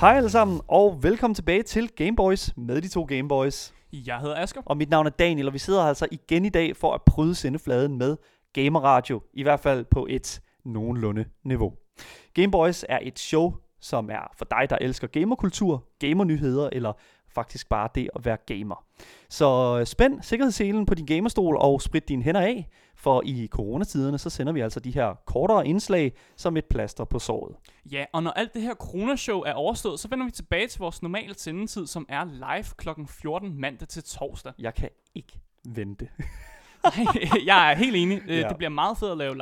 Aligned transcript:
Hej 0.00 0.16
alle 0.16 0.30
sammen, 0.30 0.60
og 0.68 1.02
velkommen 1.02 1.34
tilbage 1.34 1.62
til 1.62 1.88
Gameboys 1.88 2.56
med 2.56 2.82
de 2.82 2.88
to 2.88 3.04
Gameboys. 3.04 3.74
Jeg 3.92 4.18
hedder 4.18 4.36
Asger. 4.36 4.62
Og 4.66 4.76
mit 4.76 4.90
navn 4.90 5.06
er 5.06 5.10
Daniel, 5.10 5.46
og 5.46 5.54
vi 5.54 5.58
sidder 5.58 5.82
altså 5.82 6.06
igen 6.10 6.44
i 6.44 6.48
dag 6.48 6.76
for 6.76 6.92
at 6.92 7.02
bryde 7.06 7.34
sendefladen 7.34 7.98
med 7.98 8.16
Gamer 8.52 9.20
i 9.34 9.42
hvert 9.42 9.60
fald 9.60 9.84
på 9.84 10.06
et 10.10 10.40
nogenlunde 10.64 11.24
niveau. 11.44 11.72
Gameboys 12.34 12.84
er 12.88 12.98
et 13.02 13.18
show, 13.18 13.54
som 13.80 14.10
er 14.10 14.32
for 14.38 14.44
dig, 14.44 14.70
der 14.70 14.78
elsker 14.80 15.06
gamerkultur, 15.06 15.84
gamernyheder 15.98 16.68
eller 16.72 16.92
faktisk 17.28 17.68
bare 17.68 17.88
det 17.94 18.08
at 18.16 18.24
være 18.24 18.36
gamer. 18.46 18.84
Så 19.28 19.82
spænd 19.84 20.22
sikkerhedsselen 20.22 20.86
på 20.86 20.94
din 20.94 21.06
gamerstol 21.06 21.56
og 21.56 21.82
sprit 21.82 22.08
dine 22.08 22.22
hænder 22.22 22.40
af, 22.40 22.68
for 22.96 23.22
i 23.24 23.48
coronatiderne, 23.50 24.18
så 24.18 24.30
sender 24.30 24.52
vi 24.52 24.60
altså 24.60 24.80
de 24.80 24.90
her 24.90 25.14
kortere 25.26 25.66
indslag 25.66 26.12
som 26.36 26.56
et 26.56 26.64
plaster 26.64 27.04
på 27.04 27.18
såret. 27.18 27.56
Ja, 27.92 28.04
og 28.12 28.22
når 28.22 28.30
alt 28.30 28.54
det 28.54 28.62
her 28.62 28.74
coronashow 28.74 29.40
er 29.40 29.52
overstået, 29.52 30.00
så 30.00 30.08
vender 30.08 30.24
vi 30.24 30.30
tilbage 30.30 30.66
til 30.66 30.78
vores 30.78 31.02
normale 31.02 31.34
sendetid, 31.34 31.86
som 31.86 32.06
er 32.08 32.24
live 32.24 32.64
kl. 32.76 32.88
14 33.08 33.60
mandag 33.60 33.88
til 33.88 34.04
torsdag. 34.04 34.52
Jeg 34.58 34.74
kan 34.74 34.88
ikke 35.14 35.40
vente. 35.64 36.08
jeg 37.46 37.70
er 37.70 37.74
helt 37.74 37.96
enig. 37.96 38.22
Øh, 38.28 38.38
ja. 38.38 38.48
Det 38.48 38.56
bliver 38.56 38.70
meget 38.70 38.98
fedt 38.98 39.12
at 39.12 39.18
lave 39.18 39.34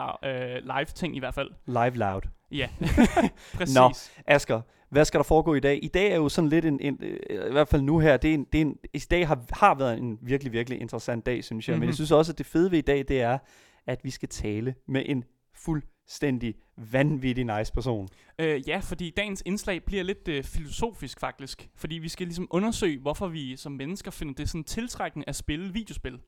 øh, 0.56 0.62
live 0.62 0.84
ting 0.84 1.16
i 1.16 1.18
hvert 1.18 1.34
fald. 1.34 1.50
Live 1.66 1.90
loud. 1.96 2.22
Ja, 2.50 2.68
præcis. 3.56 3.74
Nå, 3.76 3.92
Asger, 4.26 4.60
hvad 4.94 5.04
skal 5.04 5.18
der 5.18 5.24
foregå 5.24 5.54
i 5.54 5.60
dag? 5.60 5.78
I 5.82 5.88
dag 5.88 6.10
er 6.10 6.16
jo 6.16 6.28
sådan 6.28 6.50
lidt 6.50 6.64
en, 6.64 6.80
en 6.80 6.98
øh, 7.02 7.48
i 7.48 7.52
hvert 7.52 7.68
fald 7.68 7.82
nu 7.82 7.98
her, 7.98 8.16
det 8.16 8.30
er 8.30 8.34
en, 8.34 8.46
det 8.52 8.58
er 8.58 8.62
en, 8.62 8.76
i 8.94 8.98
dag 8.98 9.28
har, 9.28 9.44
har 9.50 9.74
været 9.74 9.98
en 9.98 10.18
virkelig, 10.22 10.52
virkelig 10.52 10.80
interessant 10.80 11.26
dag, 11.26 11.44
synes 11.44 11.68
jeg. 11.68 11.72
Mm-hmm. 11.72 11.80
Men 11.80 11.86
jeg 11.86 11.90
mhm. 11.90 11.94
synes 11.94 12.12
også, 12.12 12.32
at 12.32 12.38
det 12.38 12.46
fede 12.46 12.70
ved 12.70 12.78
i 12.78 12.82
dag, 12.82 13.04
det 13.08 13.20
er, 13.20 13.38
at 13.86 14.00
vi 14.04 14.10
skal 14.10 14.28
tale 14.28 14.74
med 14.88 15.02
en 15.06 15.24
fuldstændig 15.54 16.54
vanvittig 16.92 17.44
nice 17.44 17.72
person. 17.72 18.08
Øh, 18.38 18.68
ja, 18.68 18.78
fordi 18.78 19.10
dagens 19.10 19.42
indslag 19.46 19.84
bliver 19.84 20.02
lidt 20.02 20.28
øh, 20.28 20.44
filosofisk 20.44 21.20
faktisk. 21.20 21.68
Fordi 21.76 21.94
vi 21.94 22.08
skal 22.08 22.26
ligesom 22.26 22.48
undersøge, 22.50 23.00
hvorfor 23.00 23.28
vi 23.28 23.56
som 23.56 23.72
mennesker 23.72 24.10
finder 24.10 24.34
det 24.34 24.48
sådan 24.48 24.64
tiltrækkende 24.64 25.24
at 25.28 25.36
spille 25.36 25.72
videospil. 25.72 26.18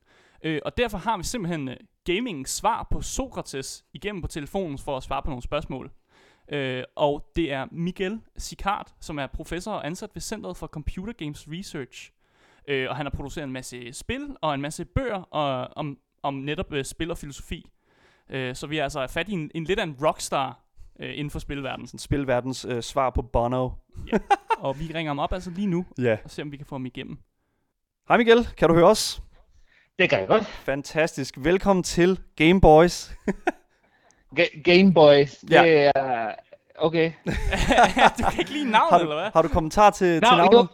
Øh, 0.43 0.59
og 0.65 0.77
derfor 0.77 0.97
har 0.97 1.17
vi 1.17 1.23
simpelthen 1.23 1.67
uh, 1.67 1.73
gaming 2.03 2.47
svar 2.47 2.87
på 2.91 3.01
Sokrates 3.01 3.85
igennem 3.93 4.21
på 4.21 4.27
telefonen 4.27 4.77
for 4.77 4.97
at 4.97 5.03
svare 5.03 5.21
på 5.23 5.29
nogle 5.29 5.43
spørgsmål. 5.43 5.91
Øh, 6.51 6.83
og 6.95 7.31
det 7.35 7.51
er 7.51 7.65
Miguel 7.71 8.19
Sicard, 8.37 8.93
som 9.01 9.19
er 9.19 9.27
professor 9.27 9.71
og 9.71 9.85
ansat 9.85 10.09
ved 10.13 10.21
Centeret 10.21 10.57
for 10.57 10.67
Computer 10.67 11.13
Games 11.13 11.47
Research. 11.51 12.11
Øh, 12.67 12.89
og 12.89 12.95
han 12.95 13.05
har 13.05 13.11
produceret 13.11 13.43
en 13.43 13.51
masse 13.53 13.93
spil 13.93 14.35
og 14.41 14.53
en 14.53 14.61
masse 14.61 14.85
bøger 14.85 15.21
og, 15.21 15.69
om, 15.75 15.97
om 16.23 16.33
netop 16.33 16.71
uh, 16.71 16.81
spil 16.83 17.11
og 17.11 17.17
filosofi. 17.17 17.69
Øh, 18.29 18.55
så 18.55 18.67
vi 18.67 18.77
er 18.77 18.83
altså 18.83 19.07
fat 19.07 19.29
i 19.29 19.31
en, 19.31 19.51
en 19.55 19.63
lidt 19.63 19.79
af 19.79 19.83
en 19.83 19.95
rockstar 20.05 20.59
øh, 20.99 21.09
inden 21.09 21.31
for 21.31 21.39
spilverdenen. 21.39 21.87
Sådan 21.87 21.99
spilverdens 21.99 22.65
øh, 22.65 22.81
svar 22.83 23.09
på 23.09 23.21
Bono. 23.21 23.69
ja. 24.11 24.17
Og 24.59 24.79
vi 24.79 24.91
ringer 24.93 25.09
ham 25.09 25.19
op 25.19 25.33
altså 25.33 25.51
lige 25.51 25.67
nu, 25.67 25.85
ja. 25.97 26.17
og 26.23 26.31
ser 26.31 26.43
om 26.43 26.51
vi 26.51 26.57
kan 26.57 26.65
få 26.65 26.75
ham 26.75 26.85
igennem. 26.85 27.17
Hej 28.07 28.17
Miguel, 28.17 28.47
kan 28.57 28.69
du 28.69 28.75
høre 28.75 28.87
os? 28.89 29.21
Det 29.99 30.09
kan 30.09 30.19
jeg 30.19 30.27
godt. 30.27 30.45
Fantastisk. 30.45 31.35
Velkommen 31.37 31.83
til 31.83 32.19
Game 32.35 32.61
Boys. 32.61 33.11
Ga- 34.39 34.61
Game 34.61 34.93
Boys, 34.93 35.45
ja. 35.51 35.63
det 35.63 35.91
er... 35.95 36.16
Okay. 36.77 37.11
du 38.17 38.23
kan 38.31 38.39
ikke 38.39 38.51
lide 38.51 38.71
navnet, 38.71 38.89
har 38.89 38.97
du, 38.97 39.03
eller 39.03 39.21
hvad? 39.21 39.31
Har 39.33 39.41
du 39.41 39.47
kommentar 39.47 39.89
til, 39.89 40.21
Nå, 40.21 40.27
til 40.27 40.37
navnet? 40.37 40.57
Jo, 40.57 40.67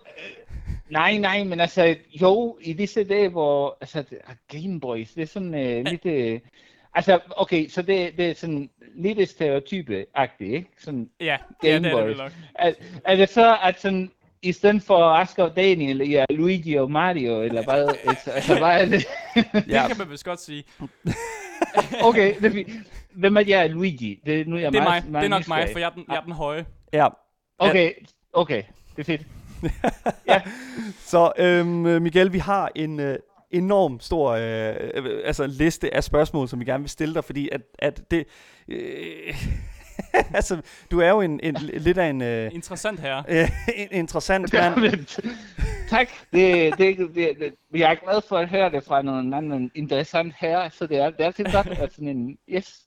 nej, 0.90 1.18
nej, 1.18 1.44
men 1.44 1.60
altså, 1.60 1.96
jo, 2.22 2.58
i 2.62 2.74
disse 2.74 3.04
dage, 3.04 3.30
hvor... 3.30 3.78
Altså, 3.82 4.04
Game 4.52 4.80
Boys, 4.80 5.12
det 5.12 5.22
er 5.22 5.28
sådan 5.28 5.54
uh, 5.54 5.92
lidt... 5.92 6.06
Uh, 6.06 6.40
altså, 6.96 7.20
okay, 7.38 7.70
så 7.70 7.82
det, 7.82 8.18
det 8.18 8.30
er 8.30 8.34
sådan 8.36 8.70
lidt 8.96 9.30
stereotype-agtigt, 9.30 10.54
ikke? 10.54 10.70
Sådan 10.78 11.10
ja, 11.20 11.38
Game 11.62 11.74
ja, 11.74 11.80
det 11.80 11.92
Boys. 11.92 12.04
er 12.04 12.08
det 12.08 12.18
nok. 12.18 12.32
Er, 12.56 12.74
er 13.06 13.16
det 13.16 13.30
så, 13.30 13.58
at 13.64 13.82
sådan, 13.82 14.12
i 14.42 14.52
stedet 14.52 14.84
for 14.84 14.98
Asger 14.98 15.44
og 15.44 15.56
Daniel, 15.56 16.10
ja, 16.10 16.26
Luigi 16.30 16.76
og 16.76 16.92
Mario, 16.92 17.42
eller 17.42 17.64
hvad, 17.64 17.96
altså, 18.06 18.58
hvad 18.58 18.82
er 18.82 18.86
det? 18.86 19.06
ja. 19.36 19.42
Det 19.88 19.88
kan 19.88 19.98
man 19.98 20.10
vist 20.10 20.26
godt 20.26 20.40
sige. 20.42 20.64
okay, 22.04 22.36
det 22.36 22.46
er 22.46 22.52
fint. 22.52 22.70
Hvem 23.16 23.38
er 23.38 23.44
jeg, 23.48 23.70
Luigi? 23.70 24.20
Det, 24.26 24.48
nu 24.48 24.56
er 24.56 24.60
jeg 24.60 24.72
det 24.72 24.80
er 24.80 24.84
meget, 24.84 25.04
mig. 25.04 25.12
Meget 25.12 25.24
det 25.24 25.34
er 25.34 25.38
nok 25.38 25.48
mig, 25.48 25.70
for 25.72 25.80
jeg 25.80 25.86
er 25.86 25.90
den, 25.90 26.06
jeg 26.08 26.16
er 26.16 26.22
den 26.22 26.34
høje. 26.34 26.66
Ja. 26.94 27.08
Okay, 27.60 27.92
okay. 28.34 28.64
Det 28.96 29.02
er 29.02 29.04
fedt. 29.04 29.28
ja. 30.28 30.42
Så 31.00 31.32
øhm, 31.38 31.68
Miguel, 32.02 32.34
vi 32.34 32.38
har 32.38 32.72
en 32.76 33.00
øh, 33.00 33.18
enorm 33.52 34.00
stor 34.00 34.32
øh, 34.32 34.76
øh, 34.94 35.22
altså 35.26 35.48
liste 35.48 35.94
af 35.94 36.04
spørgsmål, 36.04 36.48
som 36.48 36.60
vi 36.60 36.66
gerne 36.66 36.84
vil 36.84 36.90
stille 36.90 37.14
dig, 37.14 37.24
fordi 37.24 37.50
at, 37.52 37.62
at 37.80 38.12
det... 38.12 38.26
Øh, 38.68 39.46
altså, 40.38 40.62
du 40.92 41.00
er 41.00 41.10
jo 41.10 41.22
en, 41.22 41.40
en, 41.44 41.54
lidt 41.74 41.98
af 41.98 42.10
en... 42.10 42.22
Uh, 42.22 42.56
interessant 42.56 43.00
herre. 43.00 43.24
En 43.78 43.88
interessant 43.92 44.54
mand. 44.54 45.22
tak. 45.90 46.08
Det, 46.34 46.78
det, 46.78 46.98
det, 46.98 47.16
det, 47.16 47.54
jeg 47.74 47.92
er 47.92 47.96
glad 47.96 48.22
for 48.30 48.38
at 48.38 48.50
høre 48.50 48.72
det 48.72 48.84
fra 48.84 49.02
nogen 49.02 49.34
anden 49.34 49.72
interessant 49.76 50.34
herre, 50.38 50.72
så 50.72 50.88
det 50.88 50.98
er, 50.98 51.10
det 51.10 51.22
er 51.22 51.26
altid 51.26 51.46
godt 51.46 51.68
at 51.68 51.94
sådan 51.94 52.08
en... 52.08 52.38
Yes, 52.50 52.82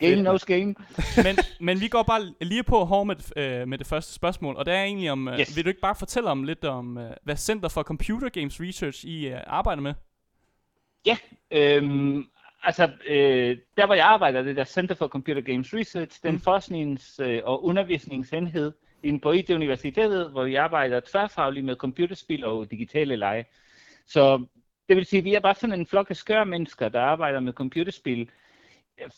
game 0.00 0.16
knows 0.16 0.44
game. 0.44 0.74
men, 1.26 1.36
men 1.60 1.80
vi 1.80 1.88
går 1.88 2.02
bare 2.02 2.20
lige 2.40 2.62
på 2.62 2.84
hård 2.84 3.06
med, 3.06 3.16
uh, 3.16 3.68
med 3.68 3.78
det 3.78 3.86
første 3.86 4.14
spørgsmål, 4.14 4.56
og 4.56 4.66
det 4.66 4.74
er 4.74 4.82
egentlig 4.82 5.10
om... 5.10 5.28
Uh, 5.28 5.40
yes. 5.40 5.56
Vil 5.56 5.64
du 5.64 5.68
ikke 5.68 5.80
bare 5.80 5.94
fortælle 5.94 6.30
om 6.30 6.44
lidt 6.44 6.64
om, 6.64 6.96
uh, 6.96 7.02
hvad 7.22 7.36
Center 7.36 7.68
for 7.68 7.82
Computer 7.82 8.28
Games 8.28 8.60
Research 8.60 9.06
I 9.06 9.32
uh, 9.32 9.38
arbejder 9.46 9.82
med? 9.82 9.94
Ja, 11.06 11.16
øhm, 11.50 12.26
altså, 12.62 12.90
øh, 13.08 13.58
der 13.76 13.86
hvor 13.86 13.94
jeg 13.94 14.06
arbejder, 14.06 14.42
det 14.42 14.56
der 14.56 14.64
Center 14.64 14.94
for 14.94 15.08
Computer 15.08 15.42
Games 15.42 15.74
Research, 15.74 16.22
den 16.22 16.34
mm. 16.34 16.40
forsknings- 16.40 17.22
øh, 17.22 17.42
og 17.44 17.64
undervisningsenhed 17.64 18.72
inde 19.02 19.20
på 19.20 19.32
IT 19.32 19.50
Universitetet, 19.50 20.30
hvor 20.30 20.44
vi 20.44 20.54
arbejder 20.54 21.00
tværfagligt 21.00 21.66
med 21.66 21.76
computerspil 21.76 22.44
og 22.44 22.70
digitale 22.70 23.16
lege. 23.16 23.44
Så 24.06 24.46
det 24.88 24.96
vil 24.96 25.06
sige, 25.06 25.18
at 25.18 25.24
vi 25.24 25.34
er 25.34 25.40
bare 25.40 25.54
sådan 25.54 25.80
en 25.80 25.86
flok 25.86 26.10
af 26.10 26.16
skøre 26.16 26.46
mennesker, 26.46 26.88
der 26.88 27.00
arbejder 27.00 27.40
med 27.40 27.52
computerspil 27.52 28.20
øh, 28.20 28.26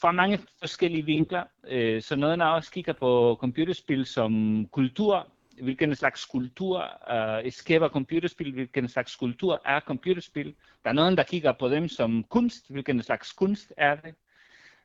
fra 0.00 0.12
mange 0.12 0.38
forskellige 0.58 1.04
vinkler. 1.04 1.44
Øh, 1.68 2.02
så 2.02 2.16
noget 2.16 2.38
der 2.38 2.44
også 2.44 2.70
kigger 2.70 2.92
på 2.92 3.36
computerspil 3.40 4.06
som 4.06 4.66
kultur, 4.72 5.28
hvilken 5.62 5.94
slags 5.94 6.24
kultur 6.24 6.84
øh, 7.12 7.52
skaber 7.52 7.88
computerspil, 7.88 8.52
hvilken 8.52 8.88
slags 8.88 9.16
kultur 9.16 9.60
er 9.64 9.80
computerspil. 9.80 10.54
Der 10.84 10.90
er 10.90 10.94
nogen, 10.94 11.16
der 11.16 11.22
kigger 11.22 11.52
på 11.52 11.68
dem 11.68 11.88
som 11.88 12.24
kunst, 12.24 12.70
hvilken 12.70 13.02
slags 13.02 13.32
kunst 13.32 13.72
er 13.76 13.94
det. 13.94 14.14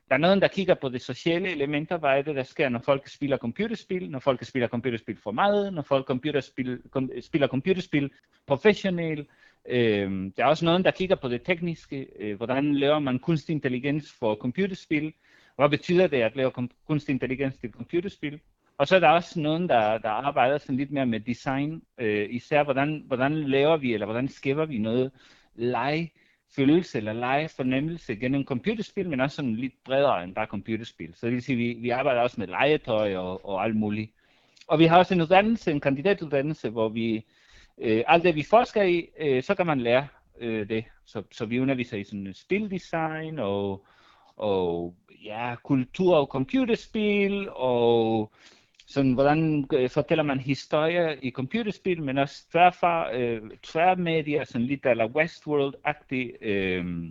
Der 0.08 0.14
er 0.14 0.18
nogen, 0.18 0.40
der 0.40 0.48
kigger 0.48 0.74
på 0.74 0.88
de 0.88 0.98
sociale 0.98 1.50
elementer, 1.50 1.96
hvad 1.96 2.10
er 2.10 2.22
det, 2.22 2.36
der 2.36 2.42
sker, 2.42 2.68
når 2.68 2.78
folk 2.78 3.08
spiller 3.08 3.36
computerspil, 3.36 4.10
når 4.10 4.18
folk 4.18 4.44
spiller 4.44 4.68
computerspil 4.68 5.16
for 5.16 5.30
meget, 5.30 5.72
når 5.72 5.82
folk 5.82 6.06
computerspil, 6.06 6.78
kom, 6.90 7.10
spiller 7.20 7.48
computerspil 7.48 8.10
professionelt. 8.46 9.28
Øh, 9.68 10.30
der 10.36 10.44
er 10.44 10.46
også 10.46 10.64
nogen, 10.64 10.84
der 10.84 10.90
kigger 10.90 11.16
på 11.16 11.28
det 11.28 11.42
tekniske, 11.42 12.06
øh, 12.18 12.36
hvordan 12.36 12.74
laver 12.74 12.98
man 12.98 13.18
kunstig 13.18 13.52
intelligens 13.52 14.12
for 14.18 14.34
computerspil, 14.34 15.12
hvad 15.56 15.68
betyder 15.68 16.06
det 16.06 16.22
at 16.22 16.36
lave 16.36 16.52
kunstig 16.86 17.12
intelligens 17.12 17.56
til 17.56 17.70
computerspil? 17.70 18.40
Og 18.78 18.88
så 18.88 18.96
er 18.96 19.00
der 19.00 19.08
også 19.08 19.40
nogen, 19.40 19.68
der, 19.68 19.98
der 19.98 20.08
arbejder 20.08 20.58
sådan 20.58 20.76
lidt 20.76 20.90
mere 20.90 21.06
med 21.06 21.20
design, 21.20 21.82
øh, 21.98 22.26
især 22.30 22.62
hvordan, 22.62 23.04
hvordan 23.06 23.34
laver 23.34 23.76
vi, 23.76 23.94
eller 23.94 24.06
hvordan 24.06 24.28
skaber 24.28 24.64
vi 24.64 24.78
noget 24.78 25.10
lege 25.54 26.12
følelse 26.56 26.98
eller 26.98 27.12
lege 27.12 27.48
fornemmelse 27.48 28.16
gennem 28.16 28.44
computerspil, 28.44 29.08
men 29.10 29.20
også 29.20 29.36
sådan 29.36 29.56
lidt 29.56 29.74
bredere 29.84 30.24
end 30.24 30.34
bare 30.34 30.46
computerspil. 30.46 31.14
Så 31.14 31.26
det 31.26 31.34
vil 31.34 31.42
sige, 31.42 31.54
at 31.54 31.58
vi, 31.58 31.80
vi 31.80 31.90
arbejder 31.90 32.20
også 32.20 32.40
med 32.40 32.46
legetøj 32.46 33.16
og, 33.16 33.48
og 33.48 33.64
alt 33.64 33.76
muligt. 33.76 34.10
Og 34.66 34.78
vi 34.78 34.84
har 34.84 34.98
også 34.98 35.14
en 35.14 35.20
uddannelse, 35.20 35.70
en 35.70 35.80
kandidatuddannelse, 35.80 36.70
hvor 36.70 36.88
vi, 36.88 37.24
øh, 37.80 38.04
alt 38.06 38.24
det 38.24 38.34
vi 38.34 38.42
forsker 38.42 38.82
i, 38.82 39.08
øh, 39.20 39.42
så 39.42 39.54
kan 39.54 39.66
man 39.66 39.80
lære 39.80 40.08
øh, 40.40 40.68
det. 40.68 40.84
Så, 41.06 41.22
så 41.32 41.46
vi 41.46 41.60
underviser 41.60 41.96
i 41.96 42.04
sådan 42.04 42.34
spildesign 42.34 43.38
og, 43.38 43.86
og 44.36 44.94
ja, 45.24 45.54
kultur 45.64 46.16
og 46.16 46.26
computerspil 46.26 47.48
og 47.50 48.32
sådan, 48.86 49.12
hvordan 49.12 49.68
øh, 49.72 49.90
fortæller 49.90 50.24
man 50.24 50.40
historie 50.40 51.18
i 51.22 51.30
computerspil, 51.30 52.02
men 52.02 52.18
også 52.18 52.50
tværfar, 52.50 53.10
øh, 53.14 53.42
tværmedier, 53.62 54.44
sådan 54.44 54.66
lidt 54.66 54.86
eller 54.86 55.08
Westworld-agtig, 55.08 56.44
øh, 56.46 57.10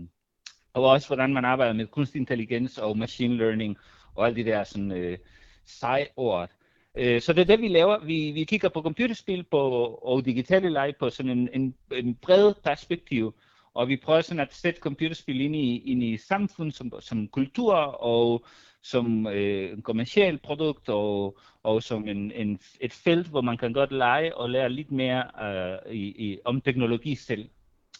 og 0.73 0.83
også 0.83 1.07
hvordan 1.07 1.33
man 1.33 1.45
arbejder 1.45 1.73
med 1.73 1.87
kunstig 1.87 2.19
intelligens 2.19 2.77
og 2.77 2.97
machine 2.97 3.37
learning, 3.37 3.77
og 4.15 4.25
alle 4.25 4.43
de 4.43 4.49
der 4.49 4.63
sådan, 4.63 4.91
øh, 4.91 5.17
seje 5.65 6.07
ord. 6.15 6.49
Øh, 6.97 7.21
så 7.21 7.33
det 7.33 7.41
er 7.41 7.45
det, 7.45 7.61
vi 7.61 7.67
laver. 7.67 8.05
Vi, 8.05 8.31
vi 8.31 8.43
kigger 8.43 8.69
på 8.69 8.81
computerspil 8.81 9.43
på, 9.43 9.59
og 10.01 10.25
digitale 10.25 10.69
lege 10.69 10.93
på 10.99 11.09
sådan 11.09 11.31
en, 11.31 11.49
en, 11.53 11.75
en 11.91 12.15
bred 12.15 12.53
perspektiv, 12.63 13.35
og 13.73 13.87
vi 13.87 13.97
prøver 13.97 14.21
sådan 14.21 14.39
at 14.39 14.53
sætte 14.53 14.79
computerspil 14.79 15.41
ind 15.41 15.55
i, 15.55 15.77
ind 15.77 16.03
i 16.03 16.17
samfund 16.17 16.71
som, 16.71 16.91
som 16.99 17.27
kultur 17.27 17.73
og 18.03 18.45
som 18.81 19.27
øh, 19.27 19.71
en 19.71 19.81
kommersiel 19.81 20.37
produkt 20.37 20.89
og, 20.89 21.37
og 21.63 21.83
som 21.83 22.07
en, 22.07 22.31
en, 22.31 22.59
et 22.79 22.93
felt, 22.93 23.27
hvor 23.27 23.41
man 23.41 23.57
kan 23.57 23.73
godt 23.73 23.91
lege 23.91 24.35
og 24.35 24.49
lære 24.49 24.69
lidt 24.69 24.91
mere 24.91 25.23
øh, 25.41 25.93
i, 25.93 26.31
i, 26.31 26.39
om 26.45 26.61
teknologi 26.61 27.15
selv. 27.15 27.49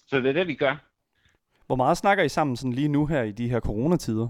Så 0.07 0.19
det 0.19 0.29
er 0.29 0.33
det, 0.33 0.47
vi 0.47 0.55
gør. 0.55 0.75
Hvor 1.67 1.75
meget 1.75 1.97
snakker 1.97 2.23
I 2.23 2.29
sammen 2.29 2.55
sådan 2.55 2.73
lige 2.73 2.87
nu 2.87 3.05
her 3.05 3.23
i 3.23 3.31
de 3.31 3.49
her 3.49 3.59
coronatider? 3.59 4.29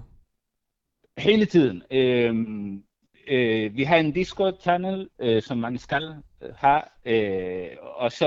Hele 1.18 1.46
tiden. 1.46 1.82
Øhm, 1.90 2.82
Øh, 3.28 3.76
vi 3.76 3.82
har 3.84 3.96
en 3.96 4.12
Discord-channel, 4.12 5.08
øh, 5.18 5.42
som 5.42 5.58
man 5.58 5.78
skal 5.78 6.14
øh, 6.42 6.50
have, 6.56 6.82
øh, 7.04 7.68
og, 7.80 8.12
så, 8.12 8.26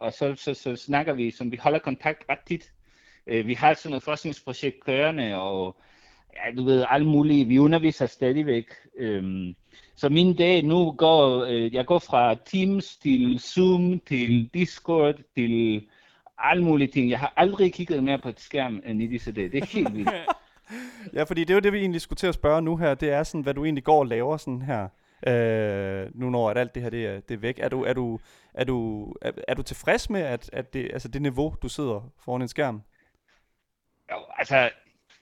og 0.00 0.12
så, 0.12 0.34
så, 0.36 0.54
så 0.54 0.76
snakker 0.76 1.12
vi, 1.12 1.30
som 1.30 1.52
vi 1.52 1.56
holder 1.56 1.78
kontakt 1.78 2.24
ret 2.28 2.38
tit. 2.46 2.72
Øh, 3.26 3.46
vi 3.46 3.54
har 3.54 3.74
sådan 3.74 3.90
noget 3.90 4.02
forskningsprojekt 4.02 4.84
kørende, 4.84 5.36
og 5.36 5.76
ja, 6.36 6.56
du 6.56 6.64
ved, 6.64 6.84
alt 6.88 7.06
muligt. 7.06 7.48
Vi 7.48 7.58
underviser 7.58 8.06
stadigvæk. 8.06 8.66
Øh, 8.98 9.54
så 9.96 10.08
min 10.08 10.36
dag 10.36 10.62
nu 10.62 10.92
går, 10.92 11.44
øh, 11.44 11.74
jeg 11.74 11.86
går 11.86 11.98
fra 11.98 12.34
Teams 12.34 12.96
til 12.96 13.38
Zoom 13.38 14.00
til 14.00 14.50
Discord 14.54 15.14
til 15.36 15.86
alle 16.38 16.64
mulige 16.64 16.88
ting. 16.88 17.10
Jeg 17.10 17.18
har 17.18 17.32
aldrig 17.36 17.72
kigget 17.72 18.04
mere 18.04 18.18
på 18.18 18.28
et 18.28 18.40
skærm 18.40 18.82
end 18.86 19.02
i 19.02 19.06
disse 19.06 19.32
dage. 19.32 19.48
Det 19.48 19.62
er 19.62 19.66
helt 19.66 19.94
vildt. 19.94 20.10
Ja, 21.14 21.22
fordi 21.22 21.40
det 21.40 21.50
er 21.50 21.54
jo 21.54 21.60
det, 21.60 21.72
vi 21.72 21.78
egentlig 21.78 22.00
skulle 22.00 22.16
til 22.16 22.26
at 22.26 22.34
spørge 22.34 22.62
nu 22.62 22.76
her. 22.76 22.94
Det 22.94 23.10
er 23.10 23.22
sådan, 23.22 23.40
hvad 23.40 23.54
du 23.54 23.64
egentlig 23.64 23.84
går 23.84 23.98
og 23.98 24.06
laver 24.06 24.36
sådan 24.36 24.62
her. 24.62 24.88
Øh, 25.26 26.10
nu 26.14 26.30
når 26.30 26.50
at 26.50 26.58
alt 26.58 26.74
det 26.74 26.82
her 26.82 26.90
det 26.90 27.06
er, 27.06 27.20
det 27.20 27.34
er 27.34 27.38
væk. 27.38 27.58
Er 27.58 27.68
du, 27.68 27.82
er 27.84 27.92
du, 27.92 28.18
er 28.54 28.64
du, 28.64 29.06
er, 29.22 29.32
er 29.48 29.54
du 29.54 29.62
tilfreds 29.62 30.10
med 30.10 30.20
at, 30.20 30.50
at 30.52 30.72
det, 30.72 30.90
altså 30.92 31.08
det 31.08 31.22
niveau, 31.22 31.54
du 31.62 31.68
sidder 31.68 32.10
foran 32.24 32.42
en 32.42 32.48
skærm? 32.48 32.82
Jo, 34.10 34.16
altså, 34.38 34.56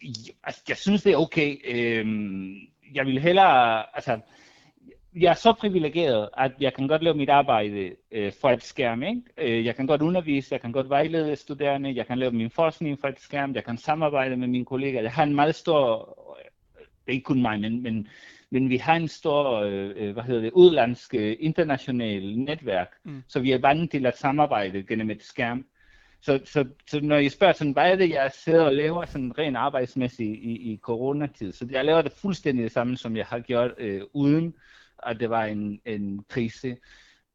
jeg, 0.03 0.35
altså, 0.45 0.63
jeg 0.69 0.77
synes, 0.77 1.03
det 1.03 1.13
er 1.13 1.17
okay. 1.17 1.57
Øhm, 1.65 2.55
jeg 2.95 3.07
vil 3.07 3.21
hellere, 3.21 3.85
altså, 3.97 4.21
jeg 5.15 5.31
er 5.31 5.35
så 5.35 5.53
privilegeret, 5.53 6.29
at 6.37 6.53
jeg 6.61 6.75
kan 6.75 6.89
godt 6.89 7.03
lave 7.03 7.17
mit 7.17 7.29
arbejde 7.29 7.93
øh, 8.13 8.33
for 8.41 8.51
et 8.51 8.63
skærm. 8.63 9.03
Ikke? 9.03 9.23
Øh, 9.39 9.65
jeg 9.65 9.77
kan 9.77 9.87
godt 9.87 10.03
undervise, 10.03 10.49
jeg 10.53 10.61
kan 10.61 10.73
godt 10.73 10.89
vejlede 10.89 11.37
studerende, 11.37 11.97
jeg 11.97 12.07
kan 12.07 12.19
lave 12.19 12.33
min 12.33 12.51
forskning 12.51 13.01
for 13.01 13.09
et 13.09 13.21
skærm, 13.21 13.55
jeg 13.55 13.65
kan 13.65 13.79
samarbejde 13.79 14.37
med 14.37 14.49
mine 14.49 14.65
kollegaer. 14.65 15.03
Jeg 15.03 15.13
har 15.13 15.23
en 15.23 15.35
meget 15.35 15.55
stor, 15.55 15.99
det 16.79 17.13
er 17.13 17.13
ikke 17.13 17.25
kun 17.25 17.43
mig, 17.43 17.61
men, 17.61 17.83
men, 17.83 18.09
men 18.51 18.71
vi 18.71 18.77
har 18.77 18.97
en 18.97 19.09
stor, 19.09 19.61
øh, 19.61 20.13
hvad 20.13 20.23
hedder 20.23 20.41
det, 20.41 20.51
udlandsk, 20.53 21.15
international 21.15 22.39
netværk, 22.39 22.91
mm. 23.05 23.23
så 23.29 23.41
vi 23.41 23.53
er 23.53 23.59
vant 23.59 23.91
til 23.91 24.07
at 24.07 24.19
samarbejde 24.19 24.83
gennem 24.83 25.11
et 25.11 25.23
skærm. 25.23 25.65
Så, 26.23 26.41
så, 26.45 26.65
så 26.87 27.01
når 27.01 27.17
I 27.17 27.29
spørger 27.29 27.53
sådan, 27.53 27.73
hvad 27.73 27.93
er 27.93 27.97
det, 27.97 28.11
jeg 28.11 28.31
sidder 28.35 28.65
og 28.65 28.75
laver 28.75 29.05
sådan 29.05 29.39
rent 29.39 29.57
arbejdsmæssigt 29.57 30.31
i, 30.31 30.73
i 30.73 30.79
coronatid, 30.83 31.53
så 31.53 31.67
jeg 31.71 31.85
laver 31.85 32.03
det 32.03 32.13
fuldstændig 32.13 32.63
det 32.63 32.73
samme, 32.73 32.97
som 32.97 33.17
jeg 33.17 33.27
har 33.27 33.39
gjort 33.39 33.71
øh, 33.79 34.03
uden 34.13 34.55
at 35.03 35.21
det 35.21 35.31
var 35.31 35.45
en, 35.45 35.81
en 35.85 36.25
krise. 36.29 36.77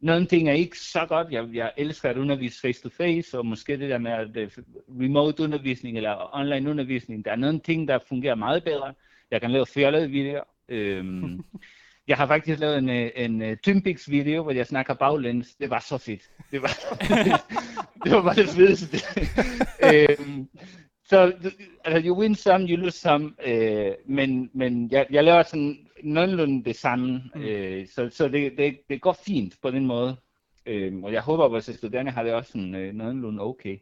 Nogle 0.02 0.26
ting 0.26 0.50
er 0.50 0.54
ikke 0.54 0.80
så 0.80 1.06
godt. 1.06 1.32
Jeg, 1.32 1.50
jeg 1.54 1.72
elsker 1.78 2.10
at 2.10 2.18
undervise 2.18 2.62
face-to-face, 2.62 3.38
og 3.38 3.46
måske 3.46 3.80
det 3.80 3.90
der 3.90 3.98
med 3.98 4.12
at, 4.12 4.38
uh, 4.38 4.64
remote 5.02 5.44
undervisning 5.44 5.98
eller 5.98 6.36
online 6.36 6.70
undervisning. 6.70 7.26
Der 7.26 7.32
er 7.32 7.36
nogle 7.36 7.60
ting, 7.60 7.88
der 7.88 8.00
fungerer 8.10 8.36
meget 8.36 8.64
bedre. 8.64 8.94
Jeg 9.32 9.42
kan 9.42 9.52
lave 9.52 9.66
fjollede 9.66 10.10
videoer. 10.10 10.44
Øhm, 10.70 11.44
jeg 12.08 12.18
har 12.18 12.28
faktisk 12.28 12.60
lavet 12.60 12.78
en, 12.78 12.90
øh, 12.90 13.12
en, 13.16 13.42
en 13.42 13.58
Twin 13.58 13.82
Peaks 13.82 14.10
video, 14.10 14.44
hvor 14.44 14.52
jeg 14.52 14.68
snakker 14.68 14.94
baglæns. 14.94 15.56
Det 15.56 15.70
var 15.70 15.80
så 15.80 15.98
fedt. 15.98 16.22
Det 16.52 16.62
var, 16.62 16.70
det 18.04 18.12
var 18.12 18.22
bare 18.22 18.36
det 18.36 18.50
fedeste. 18.50 18.98
øhm, 19.94 20.48
så 21.10 21.34
altså, 21.86 22.08
you 22.08 22.20
win 22.20 22.36
some, 22.36 22.68
you 22.68 22.78
lose 22.78 23.00
some. 23.00 23.34
Øh, 23.46 23.94
men 24.06 24.50
men 24.54 24.92
jeg, 24.92 25.08
jeg 25.10 25.24
laver 25.24 25.44
sådan 25.44 25.88
nogenlunde 26.04 26.64
det 26.64 26.76
samme. 26.76 27.24
Mm. 27.36 27.42
Øh, 27.42 27.88
så 27.88 28.10
så 28.12 28.28
det, 28.28 28.58
det, 28.58 28.80
det 28.90 29.02
går 29.02 29.18
fint 29.26 29.54
på 29.62 29.72
den 29.72 29.86
måde. 29.86 30.18
Øh, 30.66 31.04
og 31.04 31.14
jeg 31.14 31.22
håber, 31.22 31.46
at 31.46 31.52
vores 31.52 31.66
studerende 31.66 32.12
har 32.12 32.24
det 32.24 32.34
også 32.34 32.52
sådan, 32.52 32.76
øh, 32.76 32.94
nogenlunde 32.94 33.44
okay. 33.44 33.78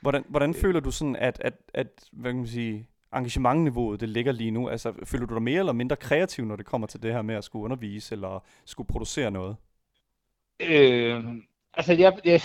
Hvordan, 0.00 0.24
hvordan 0.28 0.50
øh. 0.50 0.56
føler 0.56 0.80
du 0.80 0.90
sådan, 0.90 1.16
at, 1.16 1.40
at, 1.40 1.54
at 1.74 2.08
hvad 2.12 2.30
kan 2.30 2.38
man 2.38 2.46
sige, 2.46 2.88
engagementniveauet 3.14 4.00
det 4.00 4.08
ligger 4.08 4.32
lige 4.32 4.50
nu? 4.50 4.68
Altså, 4.68 4.92
føler 5.04 5.26
du 5.26 5.34
dig 5.34 5.42
mere 5.42 5.58
eller 5.58 5.72
mindre 5.72 5.96
kreativ, 5.96 6.44
når 6.44 6.56
det 6.56 6.66
kommer 6.66 6.86
til 6.86 7.02
det 7.02 7.12
her 7.12 7.22
med 7.22 7.34
at 7.34 7.44
skulle 7.44 7.64
undervise 7.64 8.14
eller 8.14 8.44
skulle 8.64 8.86
producere 8.86 9.30
noget? 9.30 9.56
Øh, 10.60 11.24
altså, 11.74 11.92
jeg, 11.92 12.18
jeg, 12.24 12.40